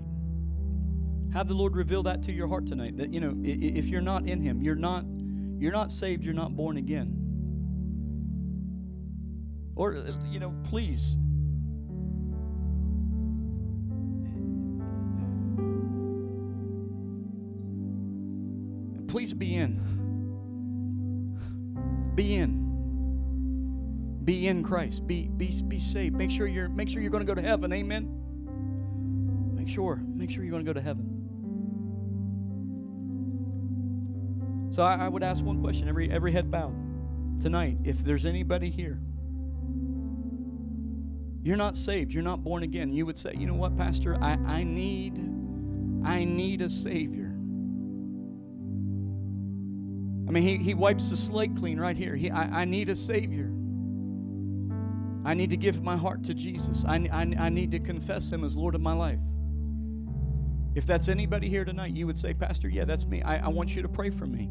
Have 1.33 1.47
the 1.47 1.53
Lord 1.53 1.75
reveal 1.75 2.03
that 2.03 2.23
to 2.23 2.31
your 2.31 2.47
heart 2.47 2.67
tonight. 2.67 2.97
That 2.97 3.13
you 3.13 3.19
know, 3.19 3.35
if 3.43 3.87
you're 3.87 4.01
not 4.01 4.25
in 4.25 4.41
Him, 4.41 4.61
you're 4.61 4.75
not, 4.75 5.05
you're 5.57 5.71
not 5.71 5.91
saved. 5.91 6.23
You're 6.23 6.33
not 6.33 6.55
born 6.55 6.77
again. 6.77 7.17
Or 9.75 9.95
uh, 9.95 10.13
you 10.29 10.39
know, 10.39 10.53
please. 10.63 11.15
Please 19.07 19.33
be 19.33 19.55
in. 19.55 19.79
Be 22.15 22.35
in 22.35 22.61
be 24.23 24.47
in 24.47 24.63
Christ. 24.63 25.07
Be 25.07 25.27
be 25.27 25.53
be 25.67 25.79
saved. 25.79 26.15
Make 26.15 26.31
sure 26.31 26.47
you're 26.47 26.69
make 26.69 26.89
sure 26.89 27.01
you're 27.01 27.11
going 27.11 27.25
to 27.25 27.27
go 27.27 27.39
to 27.39 27.45
heaven. 27.45 27.73
Amen. 27.73 28.07
Make 29.55 29.67
sure. 29.67 30.01
Make 30.05 30.29
sure 30.29 30.43
you're 30.43 30.51
going 30.51 30.65
to 30.65 30.69
go 30.69 30.73
to 30.73 30.81
heaven. 30.81 31.10
So 34.71 34.83
I, 34.83 34.95
I 34.95 35.07
would 35.07 35.23
ask 35.23 35.43
one 35.43 35.61
question 35.61 35.87
every 35.87 36.09
every 36.09 36.31
head 36.31 36.49
bowed 36.49 36.73
tonight. 37.41 37.77
If 37.83 38.03
there's 38.03 38.25
anybody 38.25 38.69
here, 38.69 38.99
you're 41.43 41.57
not 41.57 41.75
saved, 41.75 42.13
you're 42.13 42.23
not 42.23 42.43
born 42.43 42.63
again, 42.63 42.93
you 42.93 43.05
would 43.05 43.17
say, 43.17 43.33
you 43.37 43.47
know 43.47 43.55
what, 43.55 43.77
Pastor, 43.77 44.15
I, 44.21 44.37
I 44.45 44.63
need 44.63 45.17
I 46.03 46.23
need 46.23 46.61
a 46.61 46.69
Savior. 46.69 47.27
I 50.27 50.31
mean, 50.33 50.43
he, 50.43 50.57
he 50.57 50.73
wipes 50.73 51.09
the 51.09 51.17
slate 51.17 51.55
clean 51.57 51.77
right 51.77 51.97
here. 51.97 52.15
He, 52.15 52.31
I, 52.31 52.61
I 52.61 52.65
need 52.65 52.87
a 52.87 52.95
Savior. 52.95 53.51
I 55.25 55.33
need 55.33 55.49
to 55.49 55.57
give 55.57 55.83
my 55.83 55.97
heart 55.97 56.23
to 56.25 56.33
Jesus. 56.33 56.85
I, 56.85 57.09
I, 57.11 57.33
I 57.37 57.49
need 57.49 57.71
to 57.71 57.79
confess 57.79 58.31
Him 58.31 58.45
as 58.45 58.55
Lord 58.55 58.73
of 58.73 58.81
my 58.81 58.93
life. 58.93 59.19
If 60.73 60.85
that's 60.85 61.09
anybody 61.09 61.49
here 61.49 61.65
tonight, 61.65 61.93
you 61.93 62.07
would 62.07 62.17
say, 62.17 62.33
Pastor, 62.33 62.69
yeah, 62.69 62.85
that's 62.85 63.05
me. 63.05 63.21
I, 63.21 63.45
I 63.45 63.49
want 63.49 63.75
you 63.75 63.81
to 63.81 63.89
pray 63.89 64.09
for 64.09 64.25
me. 64.25 64.49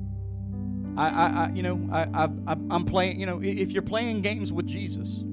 I, 0.97 1.09
I, 1.09 1.27
I 1.27 1.53
you 1.55 1.63
know, 1.63 1.89
I, 1.93 2.25
I, 2.25 2.29
I'm 2.71 2.85
playing, 2.85 3.21
you 3.21 3.27
know, 3.27 3.41
if 3.43 3.73
you're 3.73 3.83
playing 3.83 4.23
games 4.23 4.53
with 4.53 4.67
Jesus, 4.67 5.25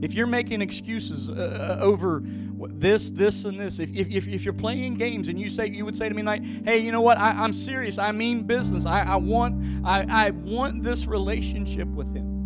if 0.00 0.14
you're 0.14 0.26
making 0.26 0.62
excuses 0.62 1.28
uh, 1.28 1.78
uh 1.80 1.82
over 1.82 2.22
this, 2.70 3.10
this, 3.10 3.44
and 3.44 3.58
this, 3.58 3.78
if, 3.78 3.90
if, 3.94 4.28
if 4.28 4.44
you're 4.44 4.52
playing 4.54 4.94
games 4.94 5.28
and 5.28 5.38
you 5.38 5.48
say, 5.48 5.68
you 5.68 5.84
would 5.84 5.96
say 5.96 6.08
to 6.08 6.14
me 6.14 6.22
tonight, 6.22 6.44
hey, 6.64 6.78
you 6.78 6.92
know 6.92 7.00
what? 7.00 7.18
I, 7.18 7.30
I'm 7.30 7.52
serious. 7.52 7.98
I 7.98 8.12
mean 8.12 8.42
business. 8.42 8.86
I, 8.86 9.02
I 9.02 9.16
want, 9.16 9.64
I, 9.84 10.06
I 10.08 10.30
want 10.30 10.82
this 10.82 11.06
relationship 11.06 11.88
with 11.88 12.12
Him. 12.14 12.38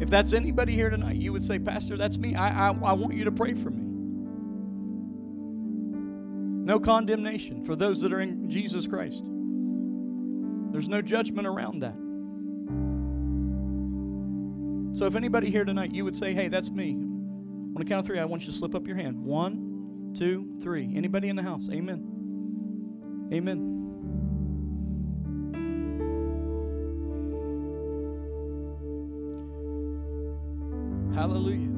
If 0.00 0.10
that's 0.10 0.32
anybody 0.32 0.74
here 0.74 0.90
tonight, 0.90 1.16
you 1.16 1.32
would 1.32 1.42
say, 1.42 1.58
Pastor, 1.58 1.96
that's 1.96 2.18
me. 2.18 2.34
I, 2.34 2.70
I, 2.70 2.72
I 2.72 2.92
want 2.92 3.14
you 3.14 3.24
to 3.24 3.32
pray 3.32 3.54
for 3.54 3.70
me. 3.70 3.82
No 6.64 6.80
condemnation 6.80 7.64
for 7.64 7.76
those 7.76 8.00
that 8.02 8.12
are 8.12 8.20
in 8.20 8.50
Jesus 8.50 8.86
Christ. 8.86 9.30
There's 10.72 10.88
no 10.88 11.02
judgment 11.02 11.46
around 11.46 11.80
that. 11.80 11.94
So 14.96 15.06
if 15.06 15.14
anybody 15.16 15.50
here 15.50 15.64
tonight, 15.64 15.92
you 15.92 16.04
would 16.04 16.16
say, 16.16 16.34
hey, 16.34 16.48
that's 16.48 16.70
me. 16.70 16.92
On 16.92 17.74
the 17.76 17.84
count 17.84 18.00
of 18.00 18.06
three, 18.06 18.18
I 18.18 18.24
want 18.24 18.42
you 18.42 18.52
to 18.52 18.58
slip 18.58 18.74
up 18.74 18.86
your 18.86 18.96
hand. 18.96 19.22
One, 19.22 20.12
two, 20.14 20.58
three. 20.62 20.92
Anybody 20.94 21.28
in 21.28 21.36
the 21.36 21.42
house? 21.42 21.68
Amen. 21.70 23.28
Amen. 23.32 23.68
Hallelujah. 31.14 31.71